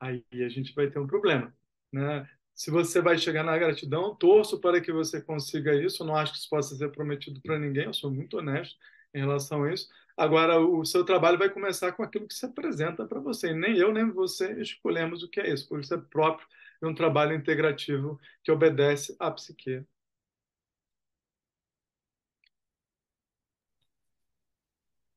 [0.00, 1.54] aí a gente vai ter um problema.
[1.92, 2.28] Né?
[2.54, 6.04] Se você vai chegar na gratidão, torço para que você consiga isso.
[6.04, 8.76] Não acho que isso possa ser prometido para ninguém, eu sou muito honesto
[9.14, 9.88] em relação a isso.
[10.18, 13.54] Agora, o seu trabalho vai começar com aquilo que se apresenta para você.
[13.54, 16.46] Nem eu, nem você escolhemos o que é isso, por isso é próprio
[16.82, 19.84] de um trabalho integrativo que obedece à psique.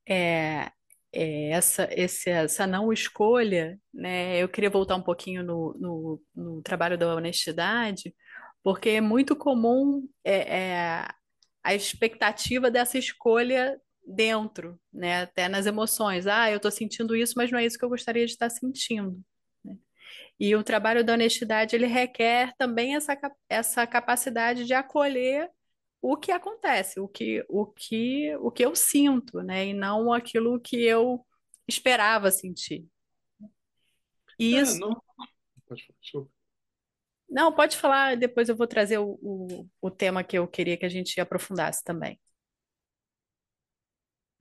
[0.08, 0.72] É,
[1.14, 4.38] é, essa, esse, essa não escolha, né?
[4.42, 8.14] Eu queria voltar um pouquinho no, no, no trabalho da honestidade,
[8.64, 11.08] porque é muito comum é, é,
[11.64, 15.24] a expectativa dessa escolha dentro, né?
[15.24, 16.28] Até nas emoções.
[16.28, 19.20] Ah, eu estou sentindo isso, mas não é isso que eu gostaria de estar sentindo.
[19.64, 19.78] Né?
[20.40, 23.18] E o trabalho da honestidade ele requer também essa,
[23.50, 25.50] essa capacidade de acolher
[26.02, 29.68] o que acontece, o que, o que, o que eu sinto, né?
[29.68, 31.26] E não aquilo que eu
[31.68, 32.88] esperava sentir.
[34.40, 34.80] E é, isso.
[34.80, 35.00] não...
[35.68, 36.32] Pode falar, desculpa.
[37.30, 40.86] Não, pode falar, depois eu vou trazer o, o, o tema que eu queria que
[40.86, 42.20] a gente aprofundasse também.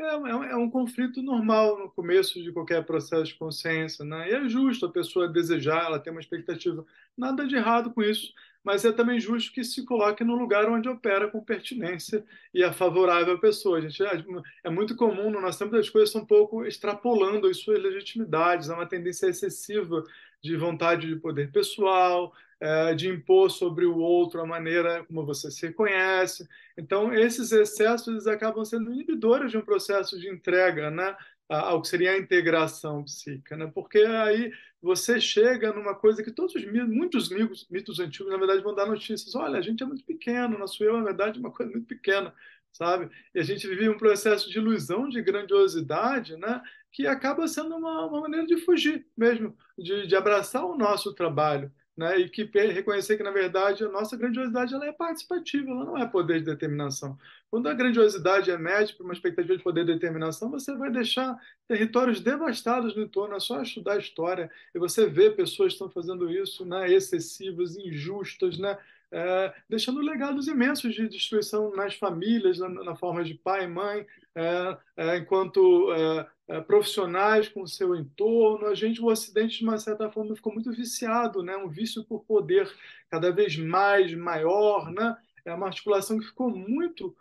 [0.01, 4.31] É, é, é, um conflito normal no começo de qualquer processo de consciência, né?
[4.31, 6.87] E é justo a pessoa desejar, ela ter uma expectativa.
[7.15, 8.33] Nada de errado com isso,
[8.65, 12.73] mas é também justo que se coloque no lugar onde opera com pertinência e é
[12.73, 13.83] favorável à pessoa.
[13.83, 14.25] Gente, é,
[14.65, 18.71] é muito comum no nosso tempo as coisas estão um pouco extrapolando as suas legitimidades,
[18.71, 20.03] há uma tendência excessiva
[20.43, 25.51] de vontade de poder pessoal, é, de impor sobre o outro a maneira como você
[25.51, 26.47] se reconhece.
[26.77, 31.17] Então, esses excessos acabam sendo inibidores de um processo de entrega, né?
[31.51, 33.67] ao que seria a integração psíquica, né?
[33.75, 38.63] Porque aí você chega numa coisa que todos os muitos mitos, mitos antigos, na verdade,
[38.63, 39.35] vão dar notícias.
[39.35, 42.33] Olha, a gente é muito pequeno, nosso eu, na verdade, é uma coisa muito pequena,
[42.73, 43.11] sabe?
[43.35, 46.63] E a gente vive um processo de ilusão, de grandiosidade, né?
[46.93, 51.73] Que acaba sendo uma, uma maneira de fugir mesmo, de, de abraçar o nosso trabalho
[51.97, 52.19] né?
[52.19, 56.07] e que reconhecer que, na verdade, a nossa grandiosidade ela é participativa, ela não é
[56.07, 57.19] poder de determinação.
[57.51, 61.37] Quando a grandiosidade é média para uma expectativa de poder de determinação, você vai deixar
[61.67, 65.91] territórios devastados no entorno, é só estudar a história e você vê pessoas que estão
[65.91, 66.91] fazendo isso né?
[66.91, 68.79] excessivas, injustas, né?
[69.13, 74.07] É, deixando legados imensos de destruição nas famílias, na, na forma de pai e mãe,
[74.35, 78.67] é, é, enquanto é, é, profissionais com o seu entorno.
[78.67, 81.57] A gente, o Ocidente, de uma certa forma, ficou muito viciado, né?
[81.57, 82.73] um vício por poder
[83.11, 84.91] cada vez mais maior.
[84.93, 85.17] Né?
[85.45, 87.17] É uma articulação que ficou muito.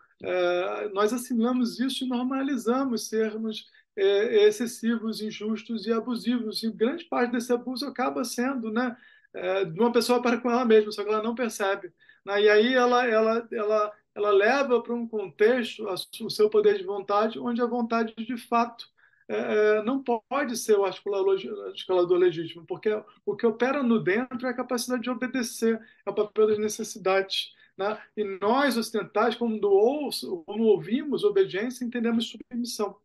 [0.93, 6.61] Nós assimilamos isso e normalizamos sermos excessivos, injustos e abusivos.
[6.61, 8.95] E grande parte desse abuso acaba sendo né,
[9.39, 11.91] é, de uma pessoa para com ela mesma, só que ela não percebe.
[12.25, 12.43] Né?
[12.43, 15.85] E aí ela, ela, ela, ela leva para um contexto
[16.21, 18.85] o seu poder de vontade, onde a vontade de fato
[19.27, 22.89] é, é, não pode ser o articulador legítimo, porque
[23.25, 27.53] o que opera no dentro é a capacidade de obedecer ao papel das necessidades.
[27.77, 27.97] Né?
[28.17, 32.97] E nós, ocidentais, quando, ouço, quando ouvimos obediência, entendemos submissão.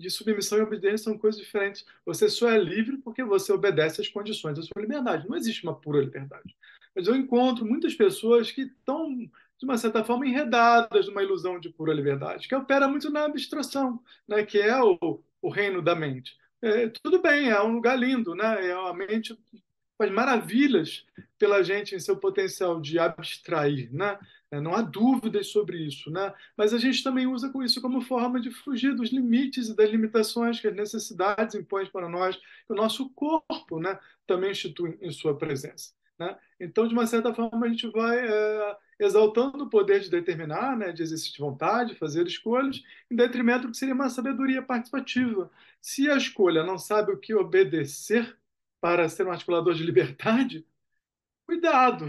[0.00, 1.84] De submissão e obediência são coisas diferentes.
[2.06, 5.28] Você só é livre porque você obedece às condições da sua liberdade.
[5.28, 6.56] Não existe uma pura liberdade.
[6.96, 9.28] Mas eu encontro muitas pessoas que estão
[9.60, 14.02] de uma certa forma, enredadas numa ilusão de pura liberdade, que opera muito na abstração,
[14.26, 14.42] né?
[14.42, 16.34] que é o, o reino da mente.
[16.62, 18.68] É, tudo bem, é um lugar lindo, né?
[18.68, 19.38] É a mente
[19.96, 21.04] faz maravilhas
[21.38, 24.18] pela gente em seu potencial de abstrair, né?
[24.50, 26.34] É, não há dúvidas sobre isso, né?
[26.56, 30.58] Mas a gente também usa isso como forma de fugir dos limites e das limitações
[30.58, 35.38] que as necessidades impõem para nós, que o nosso corpo, né, também institui em sua
[35.38, 35.92] presença.
[36.18, 36.36] Né?
[36.58, 40.92] Então, de uma certa forma, a gente vai é, exaltando o poder de determinar, né,
[40.92, 45.50] de de vontade, fazer escolhas, em detrimento do que seria uma sabedoria participativa.
[45.80, 48.36] Se a escolha não sabe o que obedecer
[48.80, 50.66] para ser um articulador de liberdade,
[51.46, 52.06] cuidado,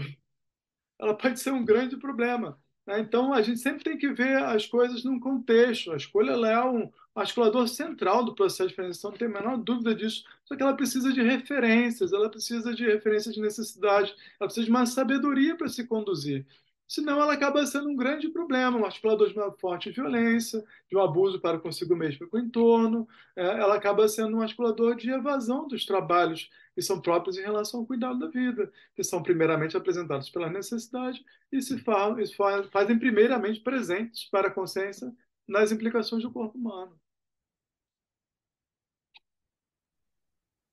[1.02, 2.56] ela pode ser um grande problema.
[2.86, 3.00] Né?
[3.00, 5.90] Então, a gente sempre tem que ver as coisas num contexto.
[5.92, 9.94] A escolha é um articulador central do processo de diferenciação, não tem a menor dúvida
[9.94, 10.24] disso.
[10.44, 14.70] Só que ela precisa de referências, ela precisa de referências de necessidade, ela precisa de
[14.70, 16.46] uma sabedoria para se conduzir
[16.92, 21.00] senão ela acaba sendo um grande problema, um articulador de uma forte violência, de um
[21.00, 25.10] abuso para consigo mesmo e com o entorno, é, ela acaba sendo um articulador de
[25.10, 29.74] evasão dos trabalhos que são próprios em relação ao cuidado da vida, que são primeiramente
[29.74, 35.10] apresentados pela necessidade e se fazem primeiramente presentes para a consciência
[35.48, 37.01] nas implicações do corpo humano.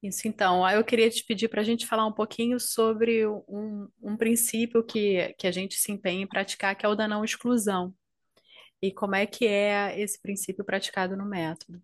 [0.02, 4.16] Isso, então, eu queria te pedir para a gente falar um pouquinho sobre um, um
[4.16, 7.94] princípio que, que a gente se empenha em praticar, que é o da não exclusão.
[8.82, 11.82] E como é que é esse princípio praticado no método?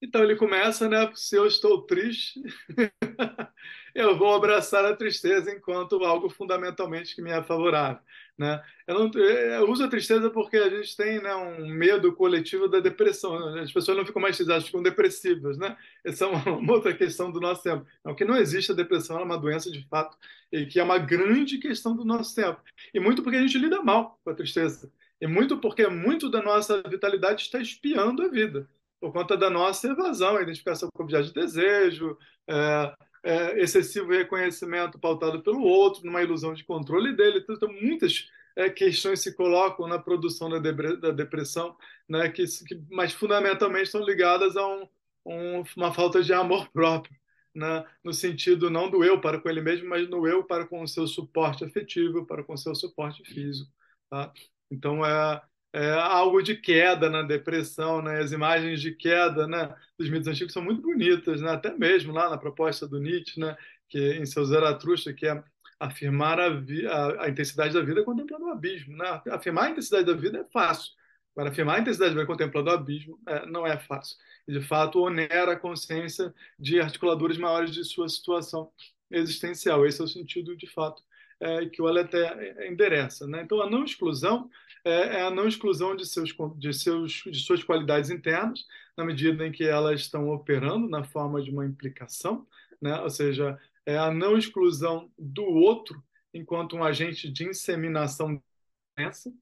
[0.00, 1.10] Então ele começa, né?
[1.14, 2.40] Se eu estou triste,
[3.94, 8.00] eu vou abraçar a tristeza enquanto algo fundamentalmente que me é favorável,
[8.38, 8.62] né?
[8.86, 12.78] Eu, não, eu uso a tristeza porque a gente tem né, um medo coletivo da
[12.78, 13.58] depressão.
[13.58, 15.76] As pessoas não ficam mais tristes, ficam depressivas, né?
[16.04, 17.84] Essa é uma, outra questão do nosso tempo.
[18.04, 20.16] Não, que não existe a depressão, é uma doença de fato
[20.52, 22.60] e que é uma grande questão do nosso tempo.
[22.94, 24.92] E muito porque a gente lida mal com a tristeza.
[25.20, 28.68] E muito porque muito da nossa vitalidade está espiando a vida
[29.00, 32.16] por conta da nossa evasão, a identificação com objeto de desejo,
[32.48, 37.44] é, é, excessivo reconhecimento pautado pelo outro, numa ilusão de controle dele.
[37.48, 41.76] Então, muitas é, questões se colocam na produção da, da depressão,
[42.08, 44.88] né, que, que, mas fundamentalmente estão ligadas a um,
[45.24, 47.14] um, uma falta de amor próprio,
[47.54, 50.82] né, no sentido não do eu para com ele mesmo, mas no eu para com
[50.82, 53.70] o seu suporte afetivo, para com o seu suporte físico.
[54.10, 54.32] Tá?
[54.70, 55.40] Então, é,
[55.78, 58.18] é, algo de queda na depressão, né?
[58.18, 61.52] As imagens de queda, né, dos mitos antigos são muito bonitas, né?
[61.52, 63.56] Até mesmo lá na proposta do Nietzsche, né,
[63.88, 65.40] que em seu Zaratustra, que é
[65.78, 69.22] afirmar a, a, a, intensidade da vida contemplando o abismo, né?
[69.30, 70.90] Afirmar a intensidade da vida é fácil,
[71.32, 74.16] para afirmar a intensidade da vida contemplando o abismo é, não é fácil.
[74.48, 78.72] De fato, onera a consciência de articuladores maiores de sua situação
[79.10, 79.86] existencial.
[79.86, 81.04] Esse é o sentido, de fato,
[81.40, 83.26] é, que o Aleté endereça.
[83.26, 83.42] Né?
[83.42, 84.50] Então, a não exclusão
[84.84, 88.64] é, é a não exclusão de, seus, de, seus, de suas qualidades internas,
[88.96, 92.46] na medida em que elas estão operando na forma de uma implicação,
[92.80, 92.98] né?
[93.00, 96.02] ou seja, é a não exclusão do outro
[96.34, 98.42] enquanto um agente de inseminação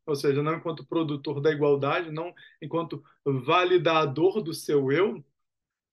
[0.04, 5.24] ou seja, não enquanto produtor da igualdade, não enquanto validador do seu eu,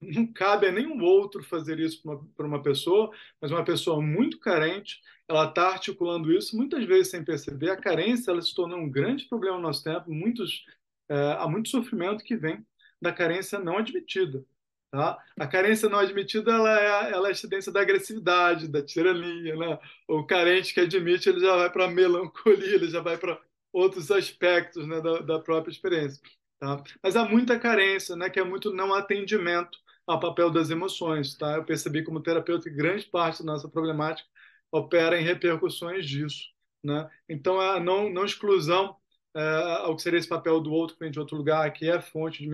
[0.14, 4.40] não cabe a nenhum outro fazer isso para uma, uma pessoa, mas uma pessoa muito
[4.40, 7.72] carente, ela está articulando isso muitas vezes sem perceber.
[7.72, 10.12] A carência ela se tornou um grande problema no nosso tempo.
[10.12, 10.66] Muitos,
[11.10, 12.66] é, há muito sofrimento que vem
[13.02, 14.46] da carência não admitida.
[14.92, 15.18] Tá?
[15.40, 19.56] A carência não admitida ela é, ela é a incidência da agressividade, da tirania.
[19.56, 19.80] Né?
[20.08, 23.42] O carente que admite ele já vai para a melancolia, ele já vai para
[23.74, 26.22] outros aspectos né, da, da própria experiência.
[26.60, 26.82] Tá?
[27.02, 31.36] Mas há muita carência, né, que é muito não atendimento ao papel das emoções.
[31.36, 31.56] Tá?
[31.56, 34.28] Eu percebi como terapeuta que grande parte da nossa problemática
[34.72, 36.50] opera em repercussões disso.
[36.84, 37.10] Né?
[37.30, 38.96] Então, a não, não exclusão
[39.36, 39.42] é,
[39.82, 42.44] ao que seria esse papel do outro que vem de outro lugar, que é fonte
[42.44, 42.50] de,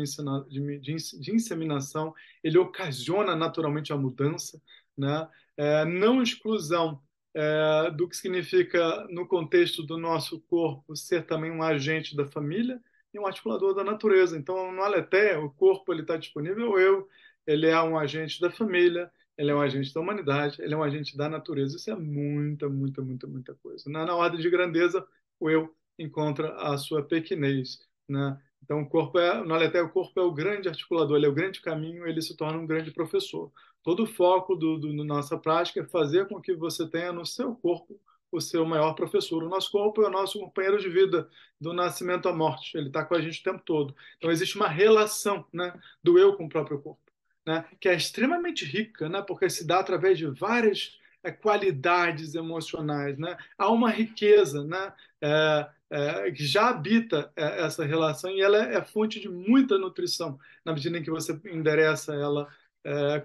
[0.47, 4.61] de, de, de inseminação, ele ocasiona naturalmente a mudança.
[4.97, 5.27] Né?
[5.57, 7.01] É, não exclusão
[7.33, 12.81] é, do que significa, no contexto do nosso corpo, ser também um agente da família
[13.13, 14.37] e um articulador da natureza.
[14.37, 17.07] Então, no Aleté, o corpo está disponível, eu,
[17.45, 20.83] ele é um agente da família, ele é um agente da humanidade, ele é um
[20.83, 21.77] agente da natureza.
[21.77, 23.89] Isso é muita, muita, muita, muita coisa.
[23.89, 25.07] Na, na ordem de grandeza,
[25.39, 27.79] o eu encontra a sua pequenez.
[28.07, 28.37] Né?
[28.61, 31.33] Então, o corpo é, no Aleté, o corpo é o grande articulador, ele é o
[31.33, 33.49] grande caminho, ele se torna um grande professor.
[33.81, 37.25] Todo o foco do, do, do nossa prática é fazer com que você tenha no
[37.25, 37.97] seu corpo
[38.31, 39.41] o seu maior professor.
[39.41, 41.29] O nosso corpo é o nosso companheiro de vida,
[41.59, 42.77] do nascimento à morte.
[42.77, 43.95] Ele está com a gente o tempo todo.
[44.17, 45.73] Então, existe uma relação né,
[46.03, 47.08] do eu com o próprio corpo
[47.49, 53.17] né, que é extremamente rica, né, porque se dá através de várias é, qualidades emocionais.
[53.17, 53.35] Né?
[53.57, 58.83] Há uma riqueza né, é, é, que já habita essa relação e ela é, é
[58.83, 62.47] fonte de muita nutrição, na medida em que você endereça ela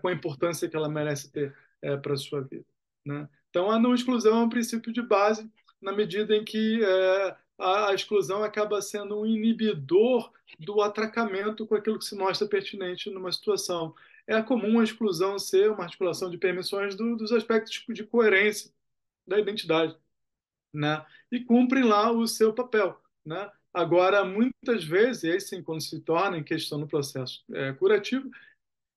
[0.00, 1.54] com a importância que ela merece ter
[2.02, 2.64] para a sua vida.
[3.06, 3.28] Né?
[3.48, 5.48] Então, a não exclusão é um princípio de base
[5.80, 6.80] na medida em que
[7.58, 13.32] a, exclusão acaba sendo um inibidor do atracamento com aquilo que se mostra pertinente numa
[13.32, 13.94] situação.
[14.26, 18.72] É comum a exclusão ser uma articulação de permissões do, dos aspectos de coerência
[19.26, 19.96] da identidade,
[20.72, 21.04] né?
[21.30, 23.50] E cumprem lá o seu papel, né?
[23.72, 28.30] Agora, muitas vezes, e aí sim, quando se torna em questão no processo é, curativo,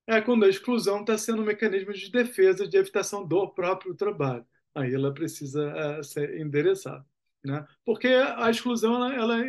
[0.06, 4.46] é quando a exclusão está sendo um mecanismo de defesa, de evitação do próprio trabalho.
[4.76, 7.06] Aí ela precisa é, ser endereçada.
[7.44, 7.66] Né?
[7.86, 9.46] Porque a exclusão, ela, ela,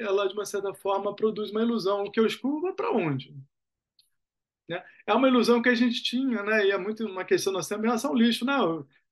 [0.00, 2.04] ela, de uma certa forma, produz uma ilusão.
[2.04, 3.34] O que eu excluo vai para onde?
[4.68, 4.82] Né?
[5.06, 6.66] É uma ilusão que a gente tinha, né?
[6.66, 8.44] e é muito uma questão nós temos em relação ao lixo.
[8.44, 8.54] Né?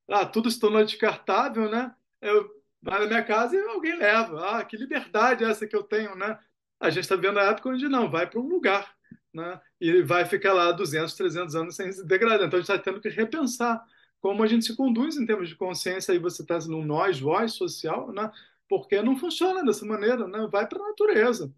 [0.09, 1.95] Ah, tudo se tornou descartável, né?
[2.21, 2.49] Eu
[2.85, 4.59] vai na minha casa e alguém leva.
[4.59, 6.39] Ah, que liberdade é essa que eu tenho, né?
[6.79, 8.95] A gente está vendo a época onde não, vai para um lugar,
[9.33, 9.59] né?
[9.81, 12.47] E vai ficar lá 200, 300 anos sem se degradar.
[12.47, 13.83] Então a gente está tendo que repensar
[14.21, 16.13] como a gente se conduz em termos de consciência.
[16.13, 18.31] Aí você está no nós, voz social, né?
[18.69, 20.47] Porque não funciona dessa maneira, né?
[20.51, 21.55] Vai para a natureza,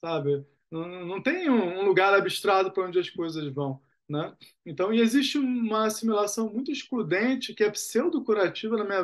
[0.00, 0.44] sabe?
[0.74, 3.80] Não, tem um lugar abstrato para onde as coisas vão.
[4.08, 4.36] Né?
[4.66, 9.02] Então, existe uma assimilação muito excludente, que é pseudo-curativa, na minha,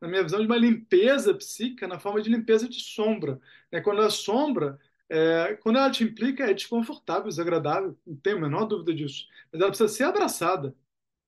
[0.00, 3.38] na minha visão, de uma limpeza psíquica na forma de limpeza de sombra.
[3.70, 4.78] É Quando a sombra,
[5.10, 9.26] é, quando ela te implica, é desconfortável, desagradável, não tenho a menor dúvida disso.
[9.52, 10.74] Mas ela precisa ser abraçada,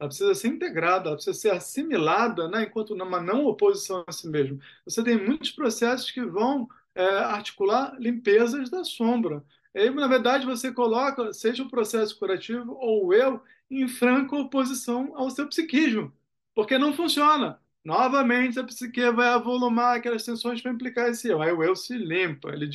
[0.01, 2.64] ela precisa ser integrada, ela precisa ser assimilada, né?
[2.64, 4.59] enquanto numa não oposição a si mesmo.
[4.86, 9.45] Você tem muitos processos que vão é, articular limpezas da sombra.
[9.75, 15.31] Aí, na verdade, você coloca, seja o processo curativo ou eu, em franca oposição ao
[15.31, 16.12] seu psiquismo,
[16.55, 17.59] porque não funciona.
[17.85, 21.43] Novamente, a psique vai avolumar aquelas tensões para implicar esse eu.
[21.43, 22.68] Aí o eu se limpa, ele,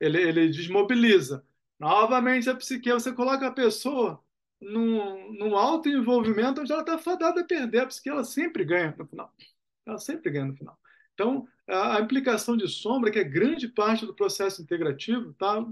[0.00, 1.44] ele, ele desmobiliza.
[1.78, 4.20] Novamente, a psique, você coloca a pessoa
[4.60, 7.80] num, num alto envolvimento onde ela está fadada a perder.
[7.82, 9.32] A psique ela sempre ganha no final.
[9.86, 10.76] Ela sempre ganha no final.
[11.14, 15.64] Então, a implicação de sombra, que é grande parte do processo integrativo, tá?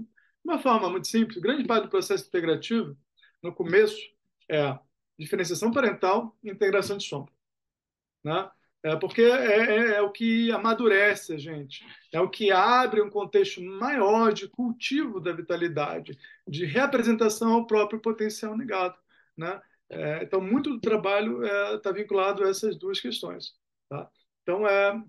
[0.47, 2.97] Uma forma muito simples, grande parte do processo integrativo,
[3.43, 3.97] no começo,
[4.49, 4.79] é
[5.19, 7.33] diferenciação parental e integração de sombra.
[8.23, 8.49] Né?
[8.81, 13.09] É porque é, é, é, o que amadurece a gente, é o que abre um
[13.09, 16.17] contexto maior de cultivo da vitalidade,
[16.47, 18.97] de reapresentação ao próprio potencial negado.
[19.35, 19.61] Né?
[19.89, 21.43] É, então, muito do trabalho
[21.75, 23.53] está é, vinculado a essas duas questões.
[23.89, 24.09] Tá?
[24.43, 25.03] Então, é,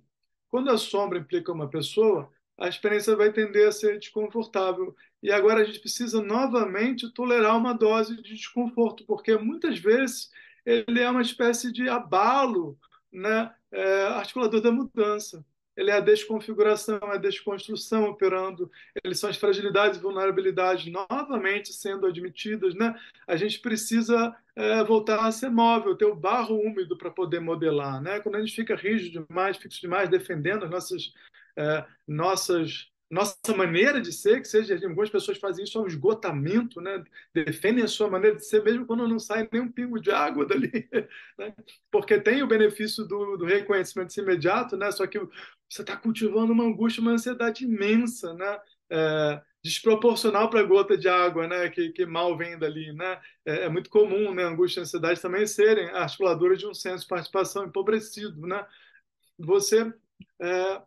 [0.49, 2.28] quando a sombra implica uma pessoa,
[2.59, 4.95] a experiência vai tender a ser desconfortável.
[5.23, 10.31] E agora a gente precisa novamente tolerar uma dose de desconforto, porque muitas vezes
[10.64, 12.79] ele é uma espécie de abalo
[13.12, 15.45] né, é, articulador da mudança.
[15.77, 18.69] Ele é a desconfiguração, é a desconstrução operando,
[19.05, 22.75] eles são as fragilidades e vulnerabilidades novamente sendo admitidas.
[22.75, 22.99] Né?
[23.29, 28.03] A gente precisa é, voltar a ser móvel, ter o barro úmido para poder modelar.
[28.03, 28.19] Né?
[28.19, 31.12] Quando a gente fica rígido demais, fixo demais, defendendo as nossas
[31.57, 37.02] é, nossas nossa maneira de ser, que seja, algumas pessoas fazem isso ao esgotamento, né?
[37.32, 40.44] defendem a sua maneira de ser, mesmo quando não sai nem um pingo de água
[40.44, 40.70] dali,
[41.38, 41.54] né?
[41.90, 44.90] porque tem o benefício do, do reconhecimento imediato, né?
[44.90, 48.59] só que você está cultivando uma angústia, uma ansiedade imensa, né?
[48.90, 51.68] É, desproporcional para a gota de água né?
[51.68, 52.92] que, que mal vem dali.
[52.92, 53.20] Né?
[53.44, 54.44] É, é muito comum né?
[54.44, 58.46] angústia e ansiedade também serem articuladoras de um senso de participação empobrecido.
[58.46, 58.64] Né?
[59.38, 59.92] Você
[60.40, 60.82] é,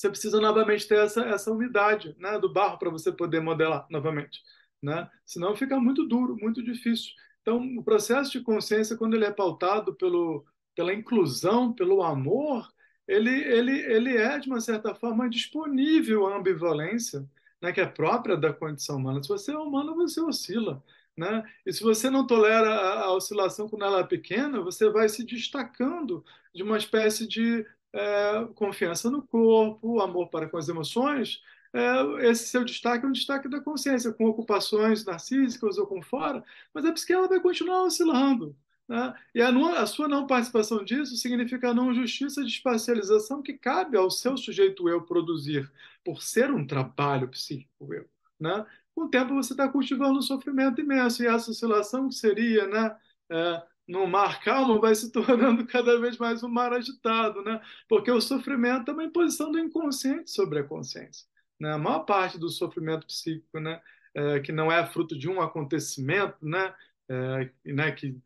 [0.00, 4.42] você precisa novamente ter essa, essa umidade né, do barro para você poder modelar novamente.
[4.82, 5.06] Né?
[5.26, 7.12] Senão fica muito duro, muito difícil.
[7.42, 10.42] Então, o processo de consciência, quando ele é pautado pelo,
[10.74, 12.66] pela inclusão, pelo amor,
[13.06, 17.28] ele, ele, ele é, de uma certa forma, disponível à ambivalência,
[17.60, 19.22] né, que é própria da condição humana.
[19.22, 20.82] Se você é humano, você oscila.
[21.14, 21.44] Né?
[21.66, 25.26] E se você não tolera a, a oscilação quando ela é pequena, você vai se
[25.26, 26.24] destacando
[26.54, 32.48] de uma espécie de é, confiança no corpo, amor para com as emoções, é, esse
[32.48, 36.92] seu destaque é um destaque da consciência, com ocupações narcísicas ou com fora, mas a
[36.92, 38.56] psique ela vai continuar oscilando.
[38.88, 39.14] Né?
[39.34, 43.96] E a, a, sua não participação disso significa a não justiça de espacialização que cabe
[43.96, 45.70] ao seu sujeito eu produzir,
[46.04, 48.08] por ser um trabalho psíquico eu.
[48.38, 48.66] Né?
[48.92, 52.96] Com o tempo você está cultivando um sofrimento imenso, e essa oscilação que seria né,
[53.30, 57.60] é, no mar calmo vai se tornando cada vez mais um mar agitado, né?
[57.88, 61.26] Porque o sofrimento é uma imposição do inconsciente sobre a consciência.
[61.58, 61.72] Né?
[61.72, 63.80] A maior parte do sofrimento psíquico, né?
[64.14, 66.72] É, que não é fruto de um acontecimento, né?
[67.08, 67.90] É, né?
[67.90, 68.16] Que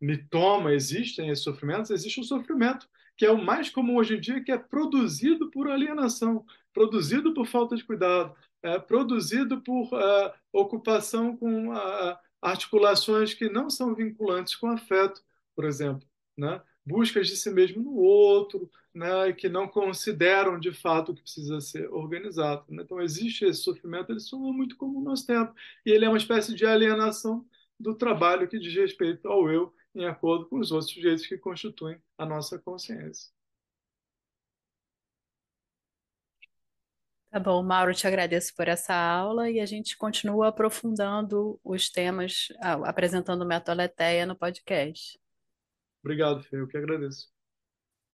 [0.00, 4.20] me toma, existem esses sofrimentos, existe o sofrimento que é o mais comum hoje em
[4.20, 10.32] dia, que é produzido por alienação, produzido por falta de cuidado, é, produzido por uh,
[10.52, 15.22] ocupação com a articulações que não são vinculantes com afeto,
[15.54, 16.62] por exemplo, né?
[16.88, 21.88] buscas de si mesmo no outro, né, que não consideram de fato que precisa ser
[21.92, 22.64] organizado.
[22.68, 22.82] Né?
[22.82, 26.16] Então, existe esse sofrimento, ele soa muito comum no nosso tempo, e ele é uma
[26.16, 27.46] espécie de alienação
[27.78, 32.00] do trabalho que diz respeito ao eu, em acordo com os outros sujeitos que constituem
[32.16, 33.30] a nossa consciência.
[37.30, 42.48] Tá bom, Mauro, te agradeço por essa aula e a gente continua aprofundando os temas,
[42.84, 45.20] apresentando o método Aletheia no podcast.
[46.02, 47.37] Obrigado, Fê, eu que agradeço.